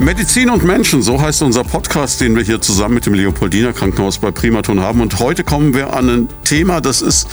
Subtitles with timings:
[0.00, 4.18] Medizin und Menschen, so heißt unser Podcast, den wir hier zusammen mit dem Leopoldiner Krankenhaus
[4.18, 5.00] bei Primaton haben.
[5.00, 7.28] Und heute kommen wir an ein Thema, das ist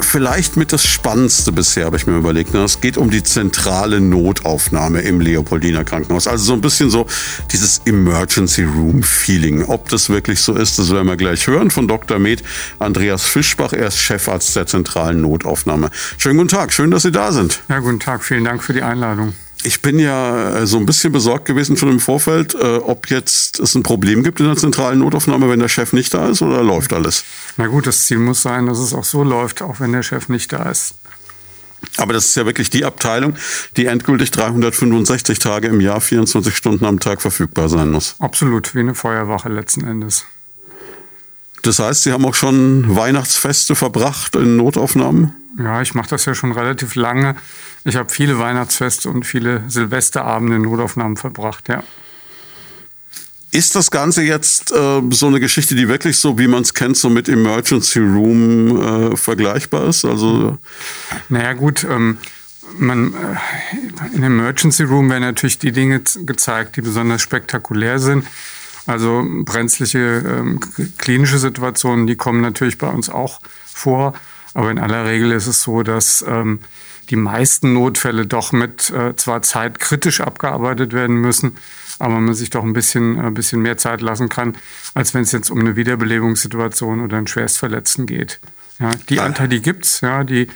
[0.00, 2.54] vielleicht mit das Spannendste bisher, habe ich mir überlegt.
[2.54, 6.26] Es geht um die zentrale Notaufnahme im Leopoldiner Krankenhaus.
[6.26, 7.06] Also so ein bisschen so
[7.52, 9.64] dieses Emergency Room Feeling.
[9.64, 12.18] Ob das wirklich so ist, das werden wir gleich hören von Dr.
[12.18, 12.42] Med
[12.78, 13.72] Andreas Fischbach.
[13.72, 15.90] Er ist Chefarzt der zentralen Notaufnahme.
[16.18, 17.62] Schönen guten Tag, schön, dass Sie da sind.
[17.70, 19.32] Ja, guten Tag, vielen Dank für die Einladung.
[19.66, 23.58] Ich bin ja äh, so ein bisschen besorgt gewesen schon im Vorfeld, äh, ob jetzt
[23.60, 26.62] es ein Problem gibt in der zentralen Notaufnahme, wenn der Chef nicht da ist oder
[26.62, 27.24] läuft alles?
[27.56, 30.28] Na gut, das Ziel muss sein, dass es auch so läuft, auch wenn der Chef
[30.28, 30.94] nicht da ist.
[31.96, 33.36] Aber das ist ja wirklich die Abteilung,
[33.76, 38.16] die endgültig 365 Tage im Jahr, 24 Stunden am Tag verfügbar sein muss.
[38.18, 40.26] Absolut, wie eine Feuerwache letzten Endes.
[41.62, 45.34] Das heißt, Sie haben auch schon Weihnachtsfeste verbracht in Notaufnahmen?
[45.58, 47.36] Ja, ich mache das ja schon relativ lange.
[47.84, 51.82] Ich habe viele Weihnachtsfeste und viele Silvesterabende in Notaufnahmen verbracht, ja.
[53.54, 56.96] Ist das Ganze jetzt äh, so eine Geschichte, die wirklich so, wie man es kennt,
[56.96, 60.04] so mit Emergency Room äh, vergleichbar ist?
[60.04, 60.58] Also
[61.28, 62.18] naja gut, ähm,
[62.76, 68.26] man, äh, in Emergency Room werden natürlich die Dinge gezeigt, die besonders spektakulär sind.
[68.86, 70.58] Also brenzliche ähm,
[70.98, 74.14] klinische Situationen, die kommen natürlich bei uns auch vor.
[74.54, 76.60] Aber in aller Regel ist es so, dass ähm,
[77.10, 81.56] die meisten Notfälle doch mit äh, zwar zeitkritisch abgearbeitet werden müssen,
[81.98, 84.56] aber man sich doch ein bisschen, ein äh, bisschen mehr Zeit lassen kann,
[84.94, 88.40] als wenn es jetzt um eine Wiederbelebungssituation oder einen Schwerstverletzten geht.
[88.78, 90.48] Ja, die Anteil, die gibt's, ja, die,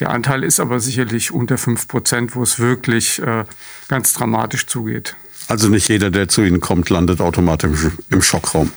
[0.00, 3.44] der Anteil ist aber sicherlich unter fünf Prozent, wo es wirklich äh,
[3.88, 5.16] ganz dramatisch zugeht.
[5.48, 8.70] Also nicht jeder, der zu Ihnen kommt, landet automatisch im Schockraum.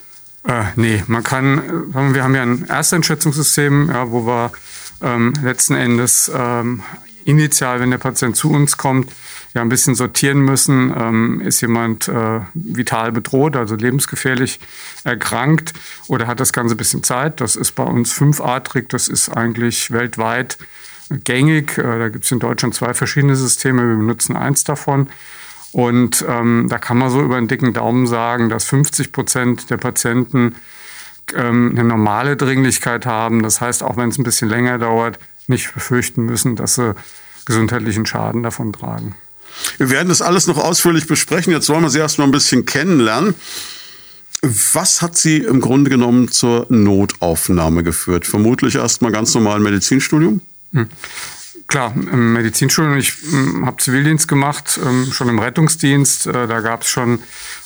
[0.47, 4.51] Äh, nee, man kann, äh, wir haben ja ein Ersteinschätzungssystem, ja, wo wir
[5.01, 6.81] ähm, letzten Endes ähm,
[7.25, 9.11] initial, wenn der Patient zu uns kommt,
[9.53, 10.93] ja ein bisschen sortieren müssen.
[10.97, 14.59] Ähm, ist jemand äh, vital bedroht, also lebensgefährlich
[15.03, 15.73] erkrankt
[16.07, 17.41] oder hat das Ganze ein bisschen Zeit?
[17.41, 20.57] Das ist bei uns fünfartig, das ist eigentlich weltweit
[21.23, 21.77] gängig.
[21.77, 25.09] Äh, da gibt es in Deutschland zwei verschiedene Systeme, wir benutzen eins davon.
[25.71, 29.77] Und ähm, da kann man so über einen dicken Daumen sagen, dass 50 Prozent der
[29.77, 30.55] Patienten
[31.35, 33.41] ähm, eine normale Dringlichkeit haben.
[33.41, 35.17] Das heißt, auch wenn es ein bisschen länger dauert,
[35.47, 36.93] nicht befürchten müssen, dass sie
[37.45, 39.15] gesundheitlichen Schaden davon tragen.
[39.77, 41.53] Wir werden das alles noch ausführlich besprechen.
[41.53, 43.35] Jetzt wollen wir Sie erstmal ein bisschen kennenlernen.
[44.73, 48.25] Was hat Sie im Grunde genommen zur Notaufnahme geführt?
[48.25, 50.41] Vermutlich erstmal ganz normal Medizinstudium?
[51.71, 56.27] Klar, im Medizinstudium, ich hm, habe Zivildienst gemacht, ähm, schon im Rettungsdienst.
[56.27, 57.19] Äh, da gab es schon,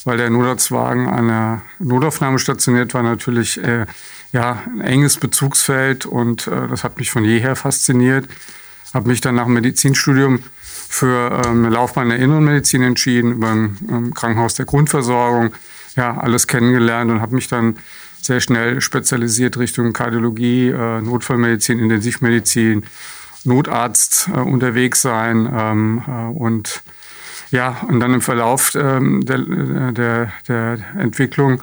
[0.04, 3.88] weil der Notarztwagen an der Notaufnahme stationiert war, natürlich äh,
[4.32, 8.28] ja, ein enges Bezugsfeld und äh, das hat mich von jeher fasziniert.
[8.94, 10.44] Habe mich dann nach dem Medizinstudium
[10.88, 15.56] für ähm, eine Laufbahn der Inneren Medizin entschieden, ein ähm, Krankenhaus der Grundversorgung,
[15.96, 17.78] ja, alles kennengelernt und habe mich dann
[18.22, 22.84] sehr schnell spezialisiert Richtung Kardiologie, Notfallmedizin, Intensivmedizin,
[23.46, 26.84] Notarzt äh, unterwegs sein ähm, äh, und
[27.52, 31.62] ja, und dann im Verlauf ähm, der, der, der Entwicklung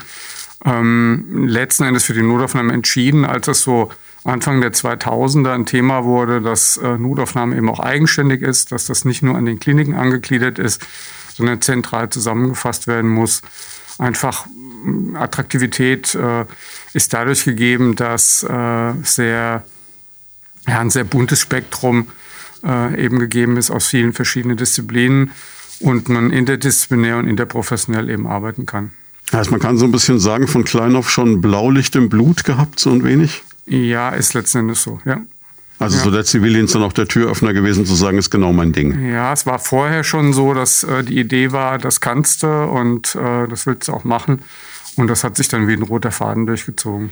[0.64, 3.90] ähm, letzten Endes für die Notaufnahme entschieden, als es so
[4.24, 9.04] Anfang der 2000er ein Thema wurde, dass äh, Notaufnahme eben auch eigenständig ist, dass das
[9.04, 10.86] nicht nur an den Kliniken angegliedert ist,
[11.34, 13.42] sondern zentral zusammengefasst werden muss.
[13.98, 14.46] Einfach
[15.14, 16.44] Attraktivität äh,
[16.92, 19.64] ist dadurch gegeben, dass äh, sehr
[20.66, 22.08] ja, ein sehr buntes Spektrum
[22.64, 25.32] äh, eben gegeben ist aus vielen verschiedenen Disziplinen
[25.80, 28.92] und man interdisziplinär und interprofessionell eben arbeiten kann.
[29.32, 32.78] Also man kann so ein bisschen sagen, von klein auf schon Blaulicht im Blut gehabt,
[32.78, 33.42] so ein wenig?
[33.66, 35.22] Ja, ist letzten Endes so, ja.
[35.78, 36.04] Also ja.
[36.04, 39.10] so der Zivildienst dann auch der Türöffner gewesen zu sagen, ist genau mein Ding.
[39.10, 43.16] Ja, es war vorher schon so, dass äh, die Idee war, das kannst du und
[43.16, 44.42] äh, das willst du auch machen.
[44.96, 47.10] Und das hat sich dann wie ein roter Faden durchgezogen.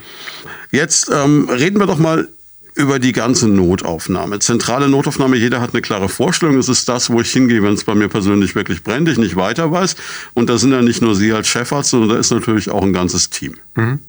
[0.71, 2.29] Jetzt ähm, reden wir doch mal
[2.75, 4.38] über die ganze Notaufnahme.
[4.38, 6.58] Zentrale Notaufnahme, jeder hat eine klare Vorstellung.
[6.58, 9.37] Es ist das, wo ich hingehe, wenn es bei mir persönlich wirklich brennt, ich nicht
[9.37, 9.96] weiter weiß.
[10.34, 12.93] Und da sind ja nicht nur Sie als Chefarzt, sondern da ist natürlich auch ein
[12.93, 13.56] ganzes Team.
[13.75, 14.00] Mhm.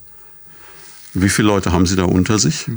[1.14, 2.68] Wie viele Leute haben Sie da unter sich?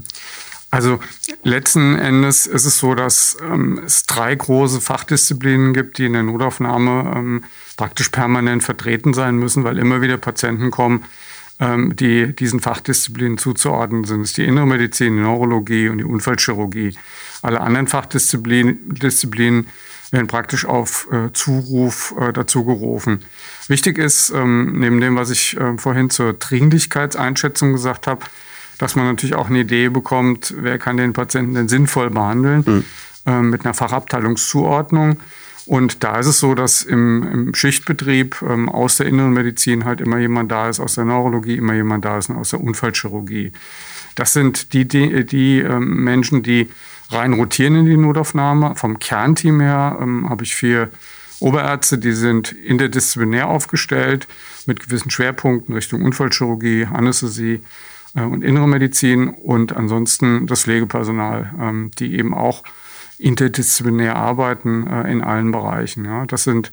[0.75, 0.98] Also
[1.44, 6.25] letzten Endes ist es so, dass ähm, es drei große Fachdisziplinen gibt, die in der
[6.25, 7.44] Notaufnahme ähm,
[7.76, 11.04] praktisch permanent vertreten sein müssen, weil immer wieder Patienten kommen,
[11.60, 14.22] ähm, die diesen Fachdisziplinen zuzuordnen sind.
[14.22, 16.96] Das ist die Innere Medizin, die Neurologie und die Unfallchirurgie.
[17.42, 19.68] Alle anderen Fachdisziplinen Disziplinen
[20.10, 23.22] werden praktisch auf äh, Zuruf äh, dazu gerufen.
[23.68, 28.24] Wichtig ist, ähm, neben dem, was ich äh, vorhin zur Dringlichkeitseinschätzung gesagt habe,
[28.78, 32.84] dass man natürlich auch eine Idee bekommt, wer kann den Patienten denn sinnvoll behandeln mhm.
[33.26, 35.18] äh, mit einer Fachabteilungszuordnung.
[35.66, 40.00] Und da ist es so, dass im, im Schichtbetrieb ähm, aus der inneren Medizin halt
[40.00, 43.52] immer jemand da ist, aus der Neurologie immer jemand da ist und aus der Unfallchirurgie.
[44.14, 46.69] Das sind die, die, die ähm, Menschen, die
[47.11, 48.75] rein rotieren in die Notaufnahme.
[48.76, 50.90] Vom Kernteam her ähm, habe ich vier
[51.40, 54.28] Oberärzte, die sind interdisziplinär aufgestellt
[54.66, 57.61] mit gewissen Schwerpunkten Richtung Unfallchirurgie, Anästhesie
[58.14, 62.62] äh, und innere Medizin und ansonsten das Pflegepersonal, ähm, die eben auch
[63.19, 66.05] interdisziplinär arbeiten äh, in allen Bereichen.
[66.05, 66.26] Ja.
[66.26, 66.70] Das sind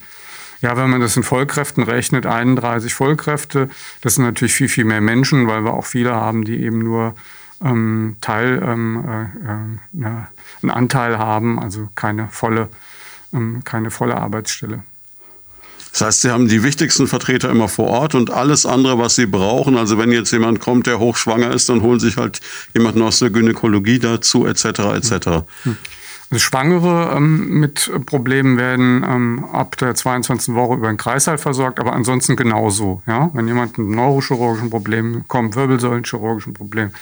[0.62, 3.68] ja, wenn man das in Vollkräften rechnet, 31 Vollkräfte,
[4.02, 7.16] das sind natürlich viel, viel mehr Menschen, weil wir auch viele haben, die eben nur
[7.64, 10.06] ähm, Teil, ähm, äh, äh,
[10.62, 12.70] einen Anteil haben, also keine volle,
[13.34, 14.84] ähm, keine volle Arbeitsstelle.
[15.92, 19.26] Das heißt, Sie haben die wichtigsten Vertreter immer vor Ort und alles andere, was Sie
[19.26, 19.78] brauchen.
[19.78, 22.40] Also wenn jetzt jemand kommt, der hochschwanger ist, dann holen sich halt
[22.74, 24.64] jemanden aus der Gynäkologie dazu, etc.
[24.96, 25.28] etc.
[25.64, 25.78] Hm.
[26.40, 30.56] Schwangere ähm, mit Problemen werden ähm, ab der 22.
[30.56, 33.02] Woche über den Kreißsaal versorgt, aber ansonsten genauso.
[33.06, 33.30] Ja?
[33.34, 36.94] Wenn jemand mit neurochirurgischen Problemen kommt, Wirbelsäulenchirurgischen Problemen,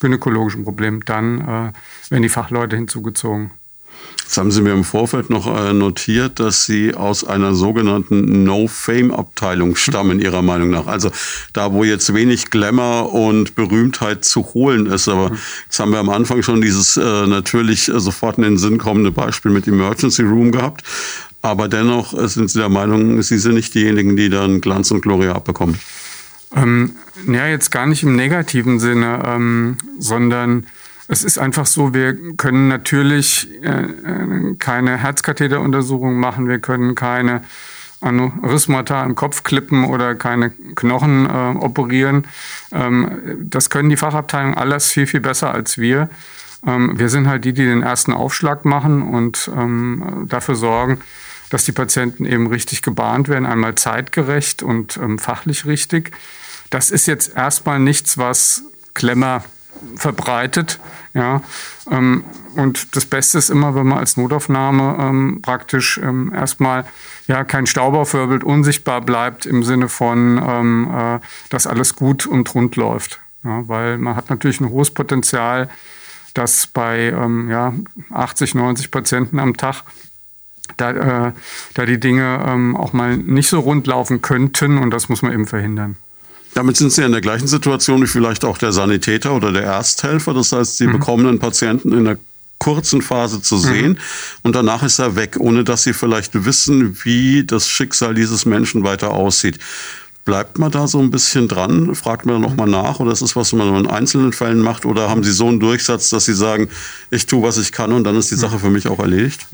[0.00, 3.52] gynäkologischen Problemen, dann äh, werden die Fachleute hinzugezogen.
[4.22, 9.76] Jetzt haben Sie mir im Vorfeld noch äh, notiert, dass Sie aus einer sogenannten No-Fame-Abteilung
[9.76, 10.86] stammen, Ihrer Meinung nach.
[10.86, 11.10] Also
[11.52, 15.08] da, wo jetzt wenig Glamour und Berühmtheit zu holen ist.
[15.08, 15.32] Aber
[15.64, 19.50] jetzt haben wir am Anfang schon dieses äh, natürlich sofort in den Sinn kommende Beispiel
[19.50, 20.82] mit Emergency Room gehabt.
[21.42, 25.02] Aber dennoch äh, sind Sie der Meinung, Sie sind nicht diejenigen, die dann Glanz und
[25.02, 25.78] Gloria abbekommen.
[26.54, 26.92] Ähm,
[27.26, 30.66] ja, jetzt gar nicht im negativen Sinne, ähm, sondern
[31.12, 37.44] es ist einfach so, wir können natürlich äh, äh, keine Herzkatheteruntersuchung machen, wir können keine
[38.00, 42.26] Aneurysmata im Kopf klippen oder keine Knochen äh, operieren.
[42.72, 46.08] Ähm, das können die Fachabteilungen alles viel, viel besser als wir.
[46.66, 51.00] Ähm, wir sind halt die, die den ersten Aufschlag machen und ähm, dafür sorgen,
[51.50, 56.12] dass die Patienten eben richtig gebahnt werden, einmal zeitgerecht und ähm, fachlich richtig.
[56.70, 58.62] Das ist jetzt erstmal nichts, was
[58.94, 59.44] Klemmer
[59.96, 60.80] verbreitet.
[61.14, 61.42] Ja,
[61.90, 62.24] ähm,
[62.56, 66.84] und das Beste ist immer, wenn man als Notaufnahme ähm, praktisch ähm, erstmal
[67.26, 71.20] ja kein Staub aufwirbelt, unsichtbar bleibt im Sinne von, ähm, äh,
[71.50, 73.20] dass alles gut und rund läuft.
[73.44, 75.68] Ja, weil man hat natürlich ein hohes Potenzial,
[76.34, 77.74] dass bei ähm, ja,
[78.10, 79.82] 80, 90 Patienten am Tag
[80.76, 80.90] da,
[81.28, 81.32] äh,
[81.74, 85.32] da die Dinge ähm, auch mal nicht so rund laufen könnten und das muss man
[85.32, 85.96] eben verhindern.
[86.54, 90.34] Damit sind Sie in der gleichen Situation wie vielleicht auch der Sanitäter oder der Ersthelfer.
[90.34, 90.92] Das heißt, Sie mhm.
[90.92, 92.18] bekommen einen Patienten in einer
[92.58, 93.98] kurzen Phase zu sehen mhm.
[94.44, 98.84] und danach ist er weg, ohne dass Sie vielleicht wissen, wie das Schicksal dieses Menschen
[98.84, 99.58] weiter aussieht.
[100.24, 101.96] Bleibt man da so ein bisschen dran?
[101.96, 103.00] Fragt man nochmal nach?
[103.00, 104.86] Oder ist das was man in einzelnen Fällen macht?
[104.86, 106.68] Oder haben Sie so einen Durchsatz, dass Sie sagen,
[107.10, 109.48] ich tue, was ich kann und dann ist die Sache für mich auch erledigt?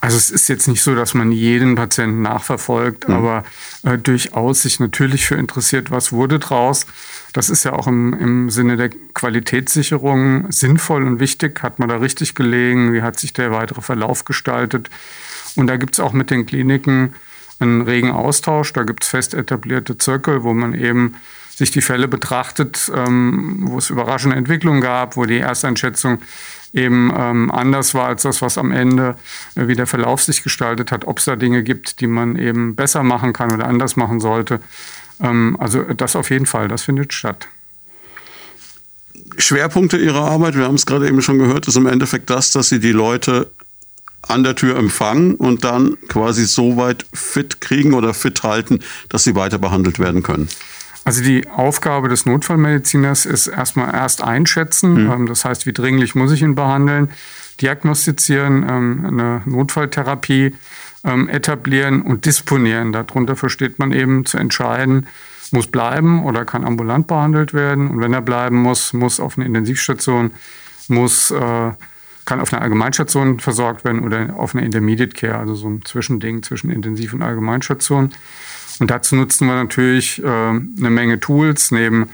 [0.00, 3.14] Also es ist jetzt nicht so, dass man jeden Patienten nachverfolgt, mhm.
[3.14, 3.44] aber
[3.84, 6.86] äh, durchaus sich natürlich für interessiert, was wurde draus.
[7.32, 11.62] Das ist ja auch im, im Sinne der Qualitätssicherung sinnvoll und wichtig.
[11.62, 12.92] Hat man da richtig gelegen?
[12.92, 14.90] Wie hat sich der weitere Verlauf gestaltet?
[15.54, 17.14] Und da gibt es auch mit den Kliniken
[17.58, 18.72] einen regen Austausch.
[18.72, 21.14] Da gibt es fest etablierte Zirkel, wo man eben
[21.54, 26.22] sich die Fälle betrachtet, ähm, wo es überraschende Entwicklungen gab, wo die Ersteinschätzung
[26.72, 29.16] eben ähm, anders war als das, was am Ende,
[29.56, 32.76] äh, wie der Verlauf sich gestaltet hat, ob es da Dinge gibt, die man eben
[32.76, 34.60] besser machen kann oder anders machen sollte.
[35.20, 37.48] Ähm, also das auf jeden Fall, das findet statt.
[39.36, 42.68] Schwerpunkte Ihrer Arbeit, wir haben es gerade eben schon gehört, ist im Endeffekt das, dass
[42.68, 43.50] Sie die Leute
[44.22, 49.24] an der Tür empfangen und dann quasi so weit fit kriegen oder fit halten, dass
[49.24, 50.48] sie weiter behandelt werden können?
[51.04, 55.04] Also die Aufgabe des Notfallmediziners ist erstmal erst einschätzen.
[55.04, 55.26] Mhm.
[55.26, 57.10] Das heißt, wie dringlich muss ich ihn behandeln,
[57.62, 60.54] diagnostizieren, ähm, eine Notfalltherapie
[61.04, 62.92] ähm, etablieren und disponieren.
[62.92, 65.06] Darunter versteht man eben zu entscheiden,
[65.50, 67.88] muss bleiben oder kann ambulant behandelt werden.
[67.88, 70.32] Und wenn er bleiben muss, muss auf eine Intensivstation,
[70.88, 71.70] muss äh,
[72.28, 76.42] kann auf einer Allgemeinstation versorgt werden oder auf einer Intermediate Care, also so ein Zwischending
[76.42, 78.12] zwischen Intensiv- und Allgemeinstation.
[78.80, 81.70] Und dazu nutzen wir natürlich äh, eine Menge Tools.
[81.70, 82.10] Neben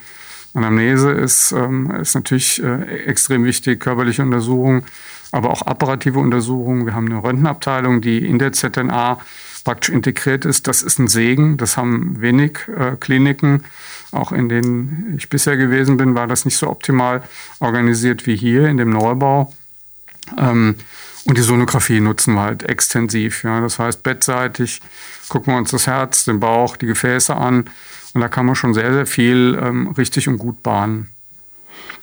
[0.55, 4.85] Anamnese ist, ähm, ist natürlich äh, extrem wichtig, körperliche Untersuchungen,
[5.33, 6.87] aber auch apparative Untersuchungen.
[6.87, 9.19] Wir haben eine Röntgenabteilung, die in der ZNA
[9.65, 10.69] praktisch integriert ist.
[10.69, 11.57] Das ist ein Segen.
[11.57, 13.65] Das haben wenig äh, Kliniken.
[14.13, 17.25] Auch in denen ich bisher gewesen bin, war das nicht so optimal
[17.59, 19.53] organisiert wie hier in dem Neubau.
[20.39, 20.77] Ähm,
[21.27, 23.45] und die Sonographie nutzen wir halt extensiv.
[23.45, 23.61] Ja.
[23.61, 24.81] Das heißt, bettseitig
[25.29, 27.71] gucken wir uns das Herz, den Bauch, die Gefäße an.
[28.13, 31.14] Und da kann man schon sehr, sehr viel ähm, richtig und gut bahnen.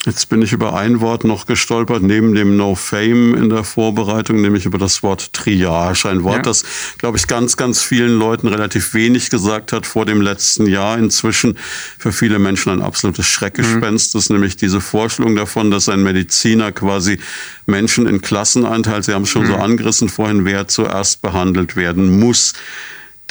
[0.06, 4.42] Jetzt bin ich über ein Wort noch gestolpert, neben dem No Fame in der Vorbereitung,
[4.42, 6.10] nämlich über das Wort Triage.
[6.10, 6.42] Ein Wort, ja.
[6.42, 6.64] das,
[6.98, 10.98] glaube ich, ganz, ganz vielen Leuten relativ wenig gesagt hat vor dem letzten Jahr.
[10.98, 11.56] Inzwischen
[12.00, 14.20] für viele Menschen ein absolutes Schreckgespenst mhm.
[14.20, 17.20] ist nämlich diese Vorstellung davon, dass ein Mediziner quasi
[17.68, 19.06] Menschen in Klassen einteilt.
[19.06, 19.50] Sie haben es schon mhm.
[19.50, 22.54] so angerissen vorhin, wer zuerst behandelt werden muss.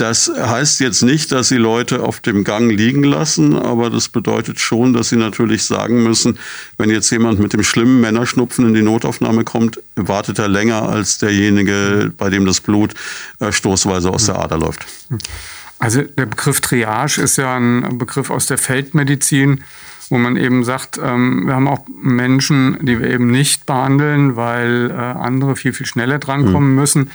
[0.01, 4.59] Das heißt jetzt nicht, dass sie Leute auf dem Gang liegen lassen, aber das bedeutet
[4.59, 6.39] schon, dass sie natürlich sagen müssen,
[6.79, 11.19] wenn jetzt jemand mit dem schlimmen Männerschnupfen in die Notaufnahme kommt, wartet er länger als
[11.19, 12.95] derjenige, bei dem das Blut
[13.41, 14.87] äh, stoßweise aus der Ader läuft.
[15.79, 19.65] Also der Begriff Triage ist ja ein Begriff aus der Feldmedizin,
[20.09, 24.91] wo man eben sagt, ähm, wir haben auch Menschen, die wir eben nicht behandeln, weil
[24.91, 26.77] äh, andere viel, viel schneller drankommen mhm.
[26.77, 27.11] müssen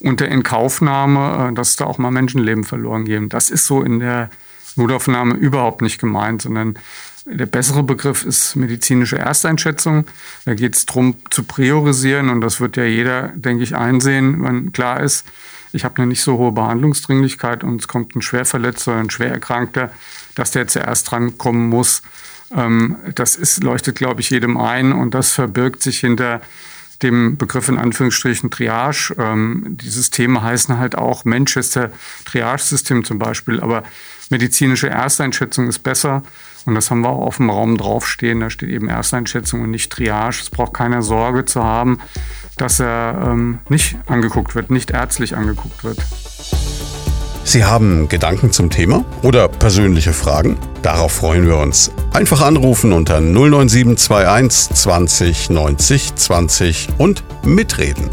[0.00, 3.28] unter Inkaufnahme, äh, dass da auch mal Menschenleben verloren gehen.
[3.28, 4.30] Das ist so in der
[4.76, 6.78] Notaufnahme überhaupt nicht gemeint, sondern
[7.26, 10.06] der bessere Begriff ist medizinische Ersteinschätzung.
[10.44, 14.72] Da geht es darum zu priorisieren und das wird ja jeder, denke ich, einsehen, wenn
[14.72, 15.26] klar ist,
[15.72, 19.90] ich habe eine nicht so hohe Behandlungsdringlichkeit und es kommt ein Schwerverletzter oder ein Schwererkrankter,
[20.34, 22.02] dass der zuerst drankommen muss.
[22.54, 26.40] Ähm, das ist, leuchtet, glaube ich, jedem ein und das verbirgt sich hinter
[27.02, 29.14] dem Begriff in Anführungsstrichen Triage.
[29.18, 31.90] Ähm, die Systeme heißen halt auch Manchester
[32.24, 33.84] Triage-System zum Beispiel, aber
[34.30, 36.22] medizinische Ersteinschätzung ist besser.
[36.66, 38.40] Und das haben wir auch auf dem Raum draufstehen.
[38.40, 40.40] Da steht eben Ersteinschätzung und nicht Triage.
[40.42, 42.00] Es braucht keiner Sorge zu haben,
[42.56, 45.98] dass er ähm, nicht angeguckt wird, nicht ärztlich angeguckt wird.
[47.48, 50.58] Sie haben Gedanken zum Thema oder persönliche Fragen?
[50.82, 51.90] Darauf freuen wir uns.
[52.12, 58.10] Einfach anrufen unter 09721 20 90 20 und mitreden.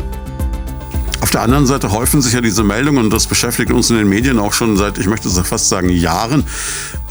[1.19, 4.07] Auf der anderen Seite häufen sich ja diese Meldungen und das beschäftigt uns in den
[4.07, 6.45] Medien auch schon seit, ich möchte fast sagen, Jahren.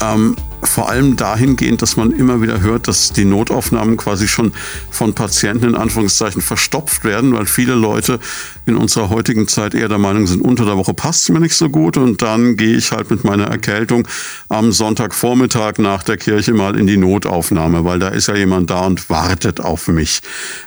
[0.01, 0.35] Ähm,
[0.67, 4.53] vor allem dahingehend, dass man immer wieder hört, dass die Notaufnahmen quasi schon
[4.91, 8.19] von Patienten in Anführungszeichen verstopft werden, weil viele Leute
[8.67, 11.69] in unserer heutigen Zeit eher der Meinung sind, unter der Woche passt mir nicht so
[11.69, 14.09] gut und dann gehe ich halt mit meiner Erkältung
[14.49, 18.81] am Sonntagvormittag nach der Kirche mal in die Notaufnahme, weil da ist ja jemand da
[18.87, 20.21] und wartet auf mich.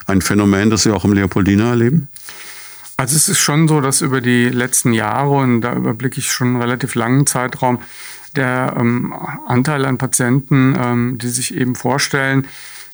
[0.06, 2.08] Ein Phänomen, das Sie auch im Leopoldina erleben?
[3.00, 6.48] Also es ist schon so, dass über die letzten Jahre, und da überblicke ich schon
[6.48, 7.77] einen relativ langen Zeitraum,
[8.38, 9.13] der ähm,
[9.46, 12.48] Anteil an Patienten, ähm, die sich eben vorstellen,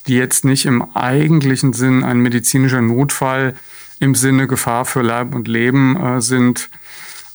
[0.08, 3.56] die jetzt nicht im eigentlichen Sinn ein medizinischer Notfall
[4.00, 6.70] im Sinne Gefahr für Leib und Leben äh, sind,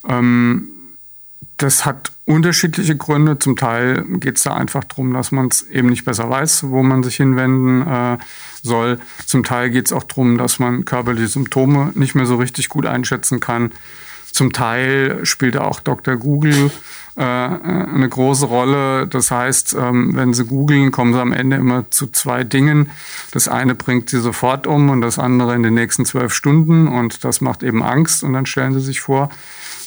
[0.08, 0.68] ähm,
[1.58, 3.38] das hat unterschiedliche Gründe.
[3.38, 6.82] Zum Teil geht es da einfach darum, dass man es eben nicht besser weiß, wo
[6.82, 8.18] man sich hinwenden äh,
[8.62, 9.00] soll.
[9.26, 12.86] Zum Teil geht es auch darum, dass man körperliche Symptome nicht mehr so richtig gut
[12.86, 13.72] einschätzen kann.
[14.30, 16.16] Zum Teil spielt auch Dr.
[16.16, 16.70] Google
[17.22, 19.06] eine große Rolle.
[19.06, 22.90] Das heißt, ähm, wenn Sie googeln, kommen Sie am Ende immer zu zwei Dingen.
[23.32, 27.24] Das eine bringt Sie sofort um und das andere in den nächsten zwölf Stunden und
[27.24, 29.30] das macht eben Angst und dann stellen Sie sich vor.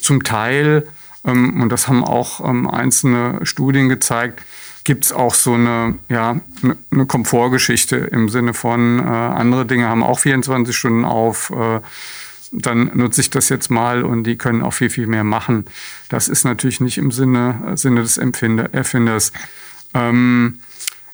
[0.02, 0.88] Zum Teil,
[1.26, 4.42] ähm, und das haben auch ähm, einzelne Studien gezeigt,
[4.84, 6.40] gibt es auch so eine, ja,
[6.92, 11.80] eine Komfortgeschichte im Sinne von, äh, andere Dinge haben auch 24 Stunden auf, äh,
[12.52, 15.66] dann nutze ich das jetzt mal und die können auch viel, viel mehr machen.
[16.10, 19.32] Das ist natürlich nicht im Sinne, Sinne des Empfinder, Erfinders.
[19.94, 20.60] Ähm,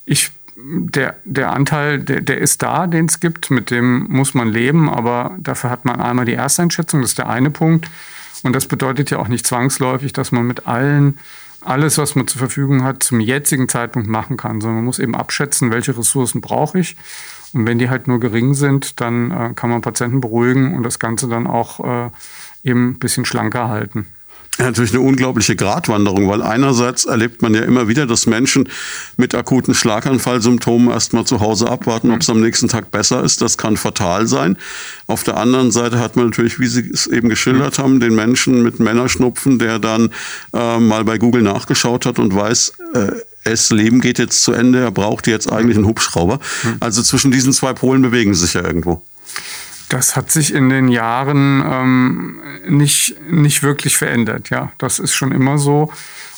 [0.06, 4.48] ich, der, der Anteil, der, der ist da, den es gibt, mit dem muss man
[4.48, 7.88] leben, aber dafür hat man einmal die Ersteinschätzung, das ist der eine Punkt.
[8.44, 11.20] Und das bedeutet ja auch nicht zwangsläufig, dass man mit allen
[11.62, 15.16] alles, was man zur Verfügung hat, zum jetzigen Zeitpunkt machen kann, sondern man muss eben
[15.16, 16.96] abschätzen, welche Ressourcen brauche ich.
[17.54, 21.00] Und wenn die halt nur gering sind, dann äh, kann man Patienten beruhigen und das
[21.00, 22.10] Ganze dann auch äh,
[22.64, 24.08] eben ein bisschen schlanker halten
[24.60, 28.70] natürlich eine unglaubliche Gratwanderung, weil einerseits erlebt man ja immer wieder, dass Menschen
[29.16, 33.42] mit akuten Schlaganfallsymptomen erstmal zu Hause abwarten, ob es am nächsten Tag besser ist.
[33.42, 34.58] Das kann fatal sein.
[35.06, 38.64] Auf der anderen Seite hat man natürlich, wie Sie es eben geschildert haben, den Menschen
[38.64, 40.12] mit Männerschnupfen, der dann
[40.54, 43.12] äh, mal bei Google nachgeschaut hat und weiß, äh,
[43.50, 46.40] das Leben geht jetzt zu Ende, er braucht jetzt eigentlich einen Hubschrauber.
[46.80, 49.04] Also zwischen diesen zwei Polen bewegen sie sich ja irgendwo.
[49.90, 54.50] Das hat sich in den Jahren ähm, nicht, nicht wirklich verändert.
[54.50, 55.92] Ja, das ist schon immer so.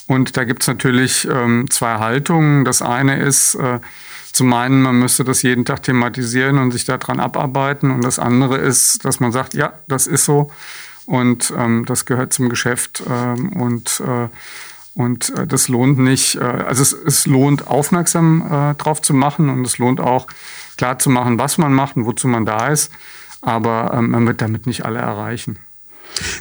[0.08, 2.64] Und da gibt es natürlich ähm, zwei Haltungen.
[2.64, 3.80] Das eine ist, äh,
[4.32, 7.92] zum einen, man müsste das jeden Tag thematisieren und sich daran abarbeiten.
[7.92, 10.52] Und das andere ist, dass man sagt, ja, das ist so.
[11.06, 13.02] Und ähm, das gehört zum Geschäft.
[13.10, 14.28] Ähm, und äh,
[15.00, 19.50] und äh, das lohnt nicht, äh, also es, es lohnt aufmerksam äh, drauf zu machen
[19.50, 20.28] und es lohnt auch
[20.78, 22.92] klar zu machen, was man macht und wozu man da ist
[23.42, 25.58] aber ähm, man wird damit nicht alle erreichen.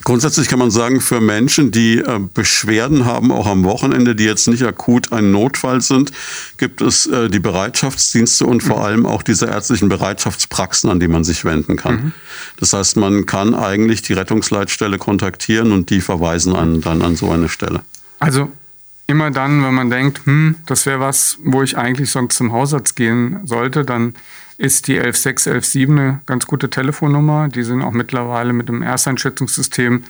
[0.02, 4.48] Grundsätzlich kann man sagen, für Menschen, die äh, Beschwerden haben, auch am Wochenende, die jetzt
[4.48, 6.10] nicht akut ein Notfall sind,
[6.56, 8.82] gibt es äh, die Bereitschaftsdienste und vor mhm.
[8.82, 11.94] allem auch diese ärztlichen Bereitschaftspraxen, an die man sich wenden kann.
[11.94, 12.12] Mhm.
[12.58, 17.30] Das heißt, man kann eigentlich die Rettungsleitstelle kontaktieren und die verweisen einen dann an so
[17.30, 17.82] eine Stelle.
[18.18, 18.50] Also
[19.06, 22.94] immer dann, wenn man denkt, hm, das wäre was, wo ich eigentlich sonst zum Hausarzt
[22.94, 24.14] gehen sollte, dann
[24.58, 27.48] ist die 116, 117 eine ganz gute Telefonnummer.
[27.48, 30.04] Die sind auch mittlerweile mit dem Ersteinschätzungssystem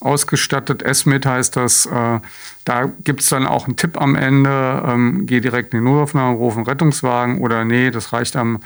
[0.00, 0.84] ausgestattet.
[0.86, 1.86] SMIT heißt das.
[1.86, 2.20] Äh,
[2.64, 4.82] da gibt es dann auch einen Tipp am Ende.
[4.86, 8.60] Ähm, geh direkt in die Notaufnahme, ruf einen Rettungswagen oder nee, das reicht am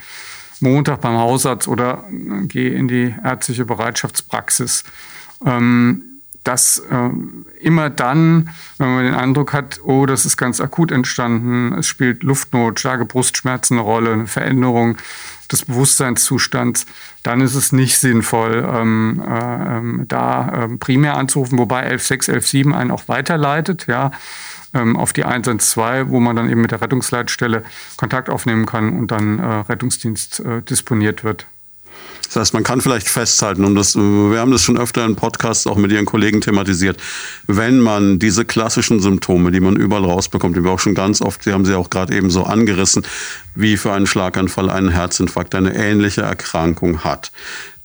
[0.58, 4.84] Montag beim Hausarzt oder äh, geh in die ärztliche Bereitschaftspraxis.
[5.46, 6.02] Ähm,
[6.44, 7.10] dass äh,
[7.60, 12.22] immer dann, wenn man den Eindruck hat, oh, das ist ganz akut entstanden, es spielt
[12.22, 14.96] Luftnot, starke Brustschmerzen eine Rolle, eine Veränderung
[15.50, 16.86] des Bewusstseinszustands,
[17.22, 22.74] dann ist es nicht sinnvoll, ähm, äh, ähm, da äh, primär anzurufen, wobei 116, 117
[22.74, 24.12] einen auch weiterleitet, ja,
[24.72, 27.64] ähm, auf die 112, wo man dann eben mit der Rettungsleitstelle
[27.96, 31.46] Kontakt aufnehmen kann und dann äh, Rettungsdienst äh, disponiert wird.
[32.30, 35.66] Das heißt, man kann vielleicht festhalten, und das, wir haben das schon öfter in Podcasts
[35.66, 36.96] auch mit Ihren Kollegen thematisiert,
[37.48, 41.44] wenn man diese klassischen Symptome, die man überall rausbekommt, die wir auch schon ganz oft,
[41.44, 43.04] die haben Sie auch gerade eben so angerissen,
[43.56, 47.32] wie für einen Schlaganfall, einen Herzinfarkt, eine ähnliche Erkrankung hat,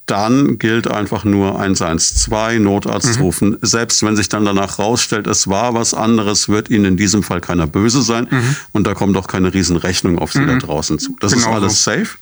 [0.06, 3.22] dann gilt einfach nur 112, Notarzt mhm.
[3.24, 3.58] rufen.
[3.62, 7.42] Selbst wenn sich dann danach rausstellt, es war was anderes, wird Ihnen in diesem Fall
[7.42, 8.28] keiner böse sein.
[8.30, 8.56] Mhm.
[8.72, 10.48] Und da kommt auch keine Riesenrechnung auf Sie mhm.
[10.48, 11.18] da draußen zu.
[11.20, 12.18] Das genau ist alles safe.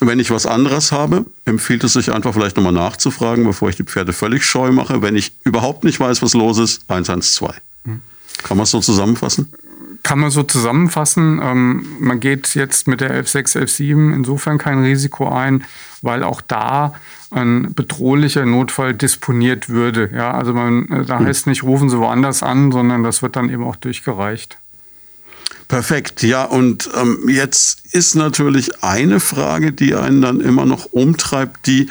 [0.00, 3.84] Wenn ich was anderes habe, empfiehlt es sich einfach vielleicht nochmal nachzufragen, bevor ich die
[3.84, 5.02] Pferde völlig scheu mache.
[5.02, 7.54] Wenn ich überhaupt nicht weiß, was los ist, 112.
[7.84, 8.00] Mhm.
[8.42, 9.52] Kann man es so zusammenfassen?
[10.02, 11.40] Kann man so zusammenfassen.
[11.42, 15.64] Ähm, man geht jetzt mit der 116, 117 insofern kein Risiko ein,
[16.00, 16.94] weil auch da
[17.30, 20.10] ein bedrohlicher Notfall disponiert würde.
[20.14, 21.26] Ja, also man, äh, da hm.
[21.26, 24.58] heißt nicht, rufen Sie woanders an, sondern das wird dann eben auch durchgereicht.
[25.70, 26.44] Perfekt, ja.
[26.44, 31.88] Und ähm, jetzt ist natürlich eine Frage, die einen dann immer noch umtreibt, die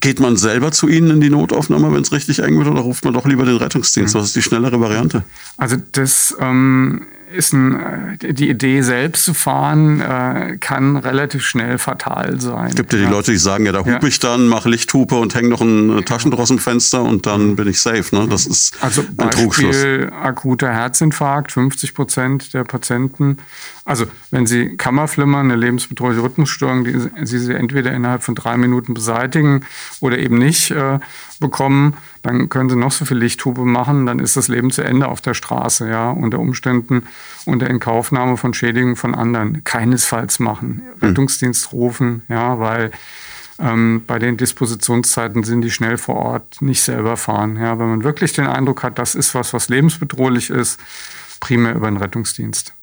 [0.00, 3.04] Geht man selber zu Ihnen in die Notaufnahme, wenn es richtig eng wird, oder ruft
[3.04, 4.14] man doch lieber den Rettungsdienst?
[4.14, 5.24] Was ist die schnellere Variante?
[5.56, 11.78] Also das ähm, ist ein, äh, die Idee, selbst zu fahren, äh, kann relativ schnell
[11.78, 12.68] fatal sein.
[12.68, 13.06] Es gibt ja die.
[13.06, 14.04] Leute, die sagen, ja, da hupe ja.
[14.04, 17.68] ich dann, mache Lichthupe und hänge noch ein Taschentuch aus dem Fenster und dann bin
[17.68, 18.14] ich safe.
[18.14, 18.26] Ne?
[18.28, 19.76] Das ist also ein Beispiel Trugschluss.
[20.12, 23.38] akuter Herzinfarkt, 50 Prozent der Patienten.
[23.84, 28.94] Also wenn Sie Kammerflimmern, eine lebensbedrohliche Rhythmusstörung, die Sie, Sie entweder innerhalb von drei Minuten
[28.94, 29.64] beseitigen
[30.00, 30.98] oder eben nicht äh,
[31.38, 35.08] bekommen, dann können Sie noch so viel Lichthupe machen, dann ist das Leben zu Ende
[35.08, 37.04] auf der Straße, ja, unter Umständen
[37.46, 39.62] unter Inkaufnahme von Schädigungen von anderen.
[39.64, 40.82] Keinesfalls machen.
[41.00, 41.08] Mhm.
[41.08, 42.90] Rettungsdienst rufen, ja, weil
[43.58, 47.56] ähm, bei den Dispositionszeiten sind die schnell vor Ort nicht selber fahren.
[47.56, 50.78] Ja, wenn man wirklich den Eindruck hat, das ist was, was lebensbedrohlich ist,
[51.40, 52.75] primär über den Rettungsdienst.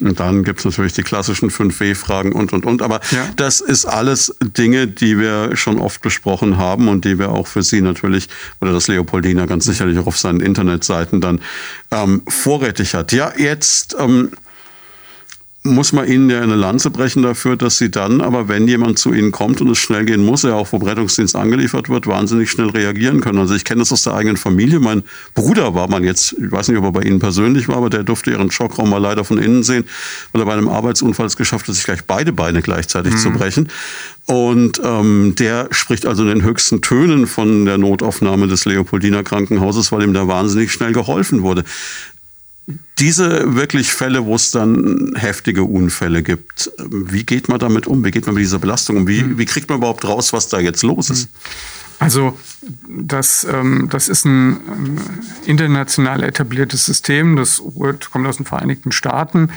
[0.00, 2.82] Und dann gibt es natürlich die klassischen 5W-Fragen und, und, und.
[2.82, 3.28] Aber ja.
[3.36, 7.62] das ist alles Dinge, die wir schon oft besprochen haben und die wir auch für
[7.62, 8.28] Sie natürlich
[8.60, 11.40] oder das Leopoldina ganz sicherlich auch auf seinen Internetseiten dann
[11.90, 13.12] ähm, vorrätig hat.
[13.12, 14.30] Ja, jetzt ähm,
[15.74, 19.12] muss man ihnen ja eine Lanze brechen dafür, dass sie dann, aber wenn jemand zu
[19.12, 22.70] ihnen kommt und es schnell gehen muss, er auch vom Rettungsdienst angeliefert wird, wahnsinnig schnell
[22.70, 23.38] reagieren können.
[23.38, 24.80] Also ich kenne das aus der eigenen Familie.
[24.80, 25.02] Mein
[25.34, 28.02] Bruder war man jetzt, ich weiß nicht, ob er bei Ihnen persönlich war, aber der
[28.02, 29.84] durfte ihren Schockraum mal leider von innen sehen,
[30.32, 33.18] weil er bei einem Arbeitsunfall es geschafft hat, sich gleich beide Beine gleichzeitig mhm.
[33.18, 33.68] zu brechen.
[34.26, 39.90] Und ähm, der spricht also in den höchsten Tönen von der Notaufnahme des Leopoldiner Krankenhauses,
[39.90, 41.64] weil ihm da wahnsinnig schnell geholfen wurde
[42.98, 48.04] diese wirklich Fälle, wo es dann heftige Unfälle gibt, wie geht man damit um?
[48.04, 49.08] Wie geht man mit dieser Belastung um?
[49.08, 49.38] Wie, hm.
[49.38, 51.22] wie kriegt man überhaupt raus, was da jetzt los ist?
[51.22, 51.28] Hm.
[52.00, 52.38] Also
[52.88, 55.00] das, ähm, das ist ein
[55.46, 57.36] international etabliertes System.
[57.36, 57.62] Das
[58.10, 59.50] kommt aus den Vereinigten Staaten.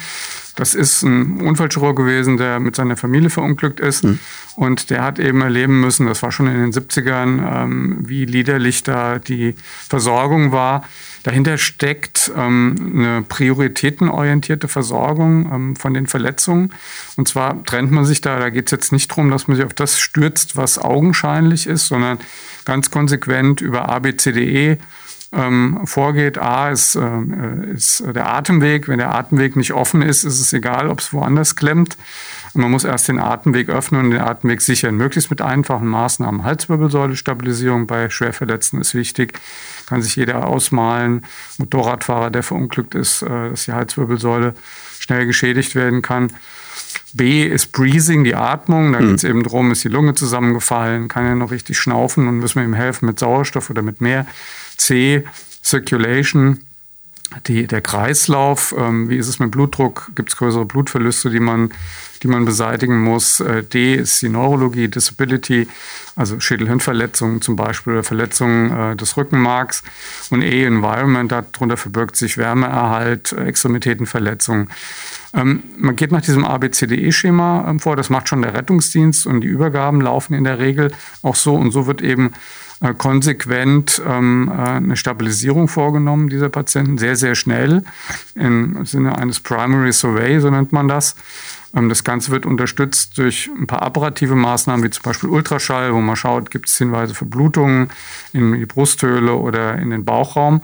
[0.56, 4.04] Das ist ein Unfallchirurg gewesen, der mit seiner Familie verunglückt ist.
[4.04, 4.20] Mhm.
[4.56, 8.84] Und der hat eben erleben müssen, das war schon in den 70ern, ähm, wie liederlich
[8.84, 9.56] da die
[9.88, 10.84] Versorgung war.
[11.24, 16.74] Dahinter steckt ähm, eine prioritätenorientierte Versorgung ähm, von den Verletzungen.
[17.16, 19.66] Und zwar trennt man sich da, da geht es jetzt nicht darum, dass man sich
[19.66, 22.20] auf das stürzt, was augenscheinlich ist, sondern
[22.66, 24.78] ganz konsequent über ABCDE
[25.34, 26.38] ähm, vorgeht.
[26.38, 28.88] A ist, äh, ist der Atemweg.
[28.88, 31.98] Wenn der Atemweg nicht offen ist, ist es egal, ob es woanders klemmt.
[32.54, 34.96] Und man muss erst den Atemweg öffnen und den Atemweg sichern.
[34.96, 36.44] Möglichst mit einfachen Maßnahmen.
[36.44, 39.40] Halswirbelsäule, Stabilisierung bei Schwerverletzten ist wichtig.
[39.92, 41.26] Kann sich jeder ausmalen.
[41.58, 44.56] Motorradfahrer, der verunglückt ist, äh, dass die Halswirbelsäule
[45.00, 46.32] schnell geschädigt werden kann.
[47.12, 48.94] B ist Breathing, die Atmung.
[48.94, 49.08] Da mhm.
[49.10, 52.62] geht es eben darum, ist die Lunge zusammengefallen, kann er noch richtig schnaufen und müssen
[52.62, 54.26] wir ihm helfen mit Sauerstoff oder mit mehr.
[54.78, 55.26] C,
[55.62, 56.62] Circulation,
[57.48, 61.72] die, der Kreislauf, ähm, wie ist es mit Blutdruck, gibt es größere Blutverluste, die man,
[62.24, 63.40] die man beseitigen muss.
[63.40, 65.68] Äh, D ist die Neurologie, Disability,
[66.16, 69.84] also Schädelhirnverletzungen zum Beispiel oder Verletzungen äh, des Rückenmarks.
[70.30, 74.70] Und E, Environment, darunter verbirgt sich Wärmeerhalt, äh, Extremitätenverletzungen.
[75.34, 79.48] Ähm, man geht nach diesem ABCDE-Schema ähm, vor, das macht schon der Rettungsdienst und die
[79.48, 82.32] Übergaben laufen in der Regel auch so und so wird eben
[82.98, 87.84] konsequent ähm, äh, eine Stabilisierung vorgenommen dieser Patienten, sehr, sehr schnell
[88.34, 91.16] im Sinne eines Primary Survey, so nennt man das.
[91.76, 96.02] Ähm, das Ganze wird unterstützt durch ein paar apparative Maßnahmen, wie zum Beispiel Ultraschall, wo
[96.02, 97.90] man schaut, gibt es Hinweise für Blutungen
[98.34, 100.62] in die Brusthöhle oder in den Bauchraum.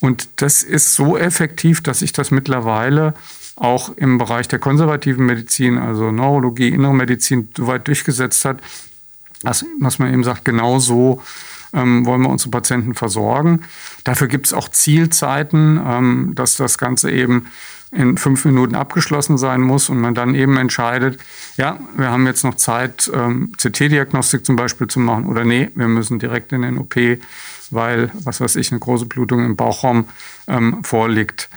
[0.00, 3.14] Und das ist so effektiv, dass sich das mittlerweile
[3.56, 8.58] auch im Bereich der konservativen Medizin, also Neurologie, Innere Medizin, so weit durchgesetzt hat,
[9.42, 11.22] dass, dass man eben sagt, genau so
[11.72, 13.62] ähm, wollen wir unsere Patienten versorgen.
[14.04, 17.46] Dafür gibt es auch Zielzeiten, ähm, dass das Ganze eben
[17.92, 21.18] in fünf Minuten abgeschlossen sein muss und man dann eben entscheidet,
[21.56, 25.88] ja, wir haben jetzt noch Zeit, ähm, CT-Diagnostik zum Beispiel zu machen oder nee, wir
[25.88, 26.96] müssen direkt in den OP,
[27.70, 30.06] weil, was weiß ich, eine große Blutung im Bauchraum
[30.46, 31.48] ähm, vorliegt.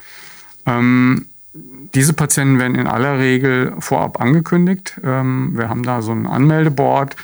[0.65, 5.00] Ähm, diese Patienten werden in aller Regel vorab angekündigt.
[5.04, 7.15] Ähm, wir haben da so ein Anmeldeboard,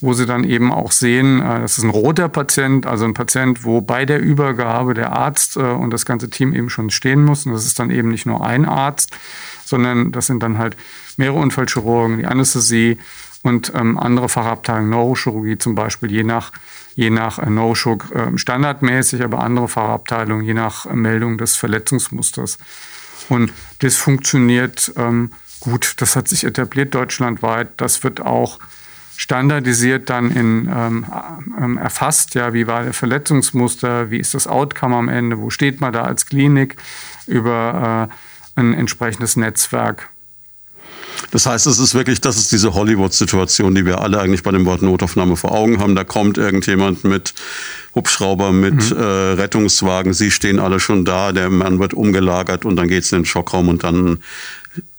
[0.00, 3.64] wo Sie dann eben auch sehen, äh, das ist ein roter Patient, also ein Patient,
[3.64, 7.46] wo bei der Übergabe der Arzt äh, und das ganze Team eben schon stehen muss.
[7.46, 9.10] Und das ist dann eben nicht nur ein Arzt,
[9.64, 10.76] sondern das sind dann halt
[11.16, 12.98] mehrere Unfallchirurgen, die Anästhesie
[13.42, 16.52] und ähm, andere Fachabteilungen, Neurochirurgie zum Beispiel, je nach
[16.96, 22.58] je nach äh, No-Show äh, standardmäßig, aber andere Fachabteilungen, je nach Meldung des Verletzungsmusters.
[23.28, 25.30] Und das funktioniert ähm,
[25.60, 25.94] gut.
[25.98, 27.68] Das hat sich etabliert deutschlandweit.
[27.76, 28.58] Das wird auch
[29.16, 31.06] standardisiert dann in ähm,
[31.58, 35.80] ähm, erfasst, ja, wie war der Verletzungsmuster, wie ist das Outcome am Ende, wo steht
[35.80, 36.76] man da als Klinik
[37.26, 40.10] über äh, ein entsprechendes Netzwerk.
[41.30, 44.66] Das heißt, es ist wirklich, das ist diese Hollywood-Situation, die wir alle eigentlich bei dem
[44.66, 45.94] Wort Notaufnahme vor Augen haben.
[45.94, 47.34] Da kommt irgendjemand mit
[47.94, 48.96] Hubschrauber, mit mhm.
[48.96, 53.12] äh, Rettungswagen, sie stehen alle schon da, der Mann wird umgelagert und dann geht es
[53.12, 54.18] in den Schockraum und dann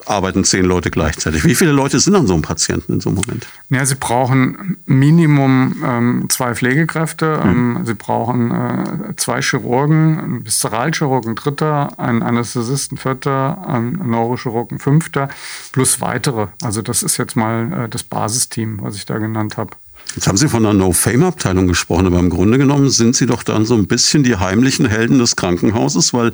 [0.06, 1.44] arbeiten zehn Leute gleichzeitig.
[1.44, 3.48] Wie viele Leute sind an so einem Patienten in so einem Moment?
[3.70, 7.42] Ja, sie brauchen Minimum ähm, zwei Pflegekräfte.
[7.44, 7.50] Mhm.
[7.50, 15.30] Ähm, sie brauchen äh, zwei Chirurgen, einen Viszeralchirurgen, dritter, einen Anästhesisten, vierter, einen Neurochirurgen, fünfter,
[15.72, 16.48] plus weitere.
[16.62, 19.72] Also das ist jetzt mal äh, das Basisteam, was ich da genannt habe.
[20.15, 23.65] Jetzt haben Sie von einer No-Fame-Abteilung gesprochen, aber im Grunde genommen sind Sie doch dann
[23.65, 26.34] so ein bisschen die heimlichen Helden des Krankenhauses, weil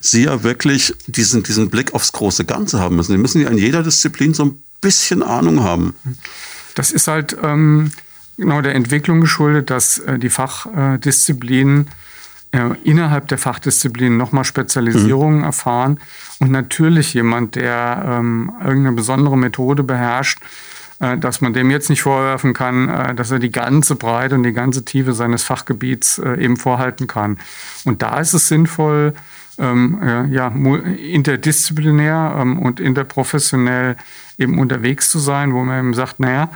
[0.00, 3.12] Sie ja wirklich diesen, diesen Blick aufs große Ganze haben müssen.
[3.12, 5.94] Sie müssen ja in jeder Disziplin so ein bisschen Ahnung haben.
[6.74, 7.90] Das ist halt ähm,
[8.36, 11.88] genau der Entwicklung geschuldet, dass äh, die Fachdisziplinen
[12.52, 15.44] äh, innerhalb der Fachdisziplinen nochmal Spezialisierungen mhm.
[15.44, 16.00] erfahren
[16.38, 20.38] und natürlich jemand, der ähm, irgendeine besondere Methode beherrscht,
[21.18, 24.52] dass man dem jetzt nicht vorwerfen kann, äh, dass er die ganze Breite und die
[24.52, 27.38] ganze Tiefe seines Fachgebiets äh, eben vorhalten kann.
[27.84, 29.14] Und da ist es sinnvoll,
[29.56, 33.96] ähm, ja, interdisziplinär ähm, und interprofessionell
[34.36, 36.50] eben unterwegs zu sein, wo man eben sagt, naja,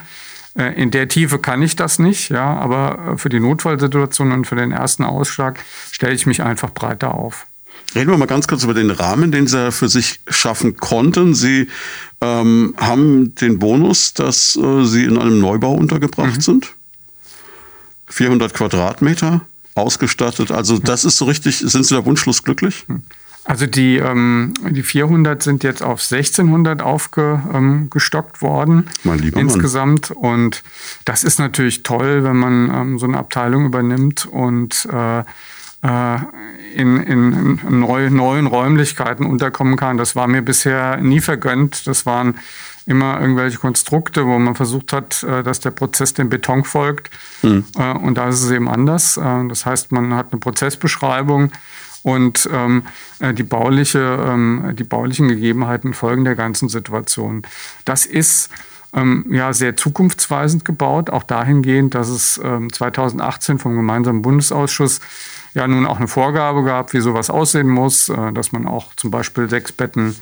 [0.75, 4.73] in der Tiefe kann ich das nicht, ja, aber für die Notfallsituation und für den
[4.73, 5.61] ersten Ausschlag
[5.93, 7.47] stelle ich mich einfach breiter auf.
[7.95, 11.35] Reden wir mal ganz kurz über den Rahmen, den Sie für sich schaffen konnten.
[11.35, 11.69] Sie
[12.21, 16.41] ähm, haben den Bonus, dass äh, Sie in einem Neubau untergebracht mhm.
[16.41, 16.75] sind.
[18.09, 19.43] 400 Quadratmeter
[19.75, 20.51] ausgestattet.
[20.51, 22.85] Also das ist so richtig, sind Sie da wunschlos glücklich?
[22.89, 23.03] Mhm.
[23.49, 30.11] Also die, ähm, die 400 sind jetzt auf 1600 aufgestockt ähm, worden mein lieber insgesamt.
[30.11, 30.19] Mann.
[30.19, 30.63] Und
[31.07, 36.19] das ist natürlich toll, wenn man ähm, so eine Abteilung übernimmt und äh, äh,
[36.75, 39.97] in, in, neu, neuen Räumlichkeiten unterkommen kann.
[39.97, 41.87] Das war mir bisher nie vergönnt.
[41.87, 42.39] Das waren
[42.87, 47.11] immer irgendwelche Konstrukte, wo man versucht hat, äh, dass der Prozess dem Beton folgt.
[47.43, 47.65] Mhm.
[48.03, 49.15] Und da ist es eben anders.
[49.15, 51.53] Das heißt, man hat eine Prozessbeschreibung
[52.03, 52.85] und ähm,
[53.21, 57.43] die, bauliche, ähm, die baulichen Gegebenheiten folgen der ganzen Situation.
[57.85, 58.51] Das ist
[58.95, 65.01] ähm, ja sehr zukunftsweisend gebaut, auch dahingehend, dass es ähm, 2018 vom gemeinsamen Bundesausschuss
[65.55, 69.11] ja nun auch eine Vorgabe gab, wie sowas aussehen muss, äh, dass man auch zum
[69.11, 70.17] Beispiel sechs Betten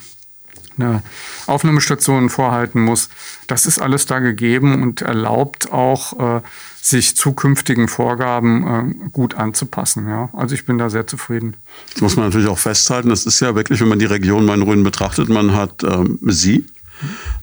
[0.78, 1.02] eine
[1.46, 3.08] Aufnahmestation vorhalten muss.
[3.46, 6.40] Das ist alles da gegeben und erlaubt auch, äh,
[6.82, 10.06] sich zukünftigen Vorgaben äh, gut anzupassen.
[10.06, 10.28] Ja.
[10.32, 11.56] Also ich bin da sehr zufrieden.
[11.92, 13.08] Das muss man natürlich auch festhalten.
[13.08, 16.64] Das ist ja wirklich, wenn man die Region Main-Rhön betrachtet, man hat ähm, Sie,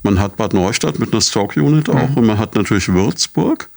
[0.02, 2.17] Man hat Bad Neustadt mit einer Stock-Unit auch mhm.
[2.17, 3.69] und man hat natürlich Würzburg.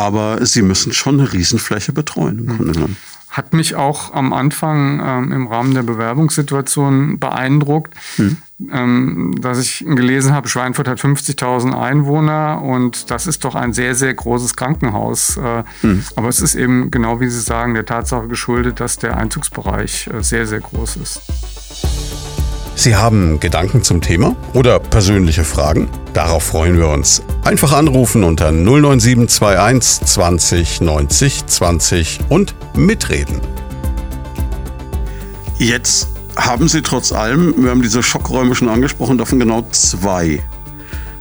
[0.00, 2.96] Aber sie müssen schon eine Riesenfläche betreuen im Grunde genommen.
[3.28, 8.38] Hat mich auch am Anfang ähm, im Rahmen der Bewerbungssituation beeindruckt, hm.
[8.72, 13.94] ähm, dass ich gelesen habe, Schweinfurt hat 50.000 Einwohner und das ist doch ein sehr,
[13.94, 15.36] sehr großes Krankenhaus.
[15.36, 16.02] Äh, hm.
[16.16, 20.22] Aber es ist eben genau wie Sie sagen, der Tatsache geschuldet, dass der Einzugsbereich äh,
[20.22, 21.20] sehr, sehr groß ist.
[22.80, 25.90] Sie haben Gedanken zum Thema oder persönliche Fragen?
[26.14, 27.22] Darauf freuen wir uns.
[27.44, 33.42] Einfach anrufen unter 09721 20 90 20 und mitreden.
[35.58, 40.42] Jetzt haben Sie trotz allem, wir haben diese Schockräume schon angesprochen, davon genau zwei.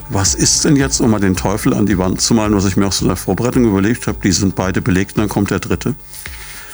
[0.07, 2.77] Was ist denn jetzt, um mal den Teufel an die Wand zu malen, was ich
[2.77, 4.17] mir auch so in der Vorbereitung überlegt habe?
[4.23, 5.93] Die sind beide belegt und dann kommt der dritte.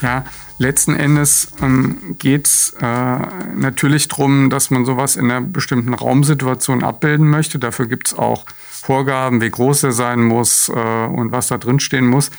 [0.04, 0.26] Ja,
[0.58, 3.18] letzten Endes ähm, geht es äh,
[3.56, 7.60] natürlich darum, dass man sowas in einer bestimmten Raumsituation abbilden möchte.
[7.60, 11.80] Dafür gibt es auch Vorgaben, wie groß er sein muss äh, und was da drin
[11.80, 12.32] stehen muss.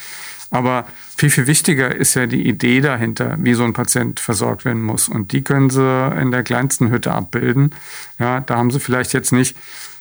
[0.51, 4.83] Aber viel, viel wichtiger ist ja die Idee dahinter, wie so ein Patient versorgt werden
[4.83, 5.09] muss.
[5.09, 7.75] Und die können sie in der kleinsten Hütte abbilden.
[8.19, 9.57] Ja, da haben sie vielleicht jetzt nicht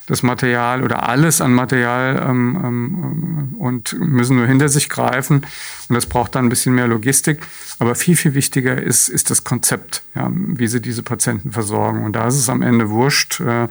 [0.08, 5.46] das Material oder alles an Material ähm, ähm, und müssen nur hinter sich greifen.
[5.90, 7.46] Und das braucht dann ein bisschen mehr Logistik.
[7.80, 12.06] Aber viel, viel wichtiger ist, ist das Konzept, ja, wie sie diese Patienten versorgen.
[12.06, 13.68] Und da ist es am Ende wurscht, äh,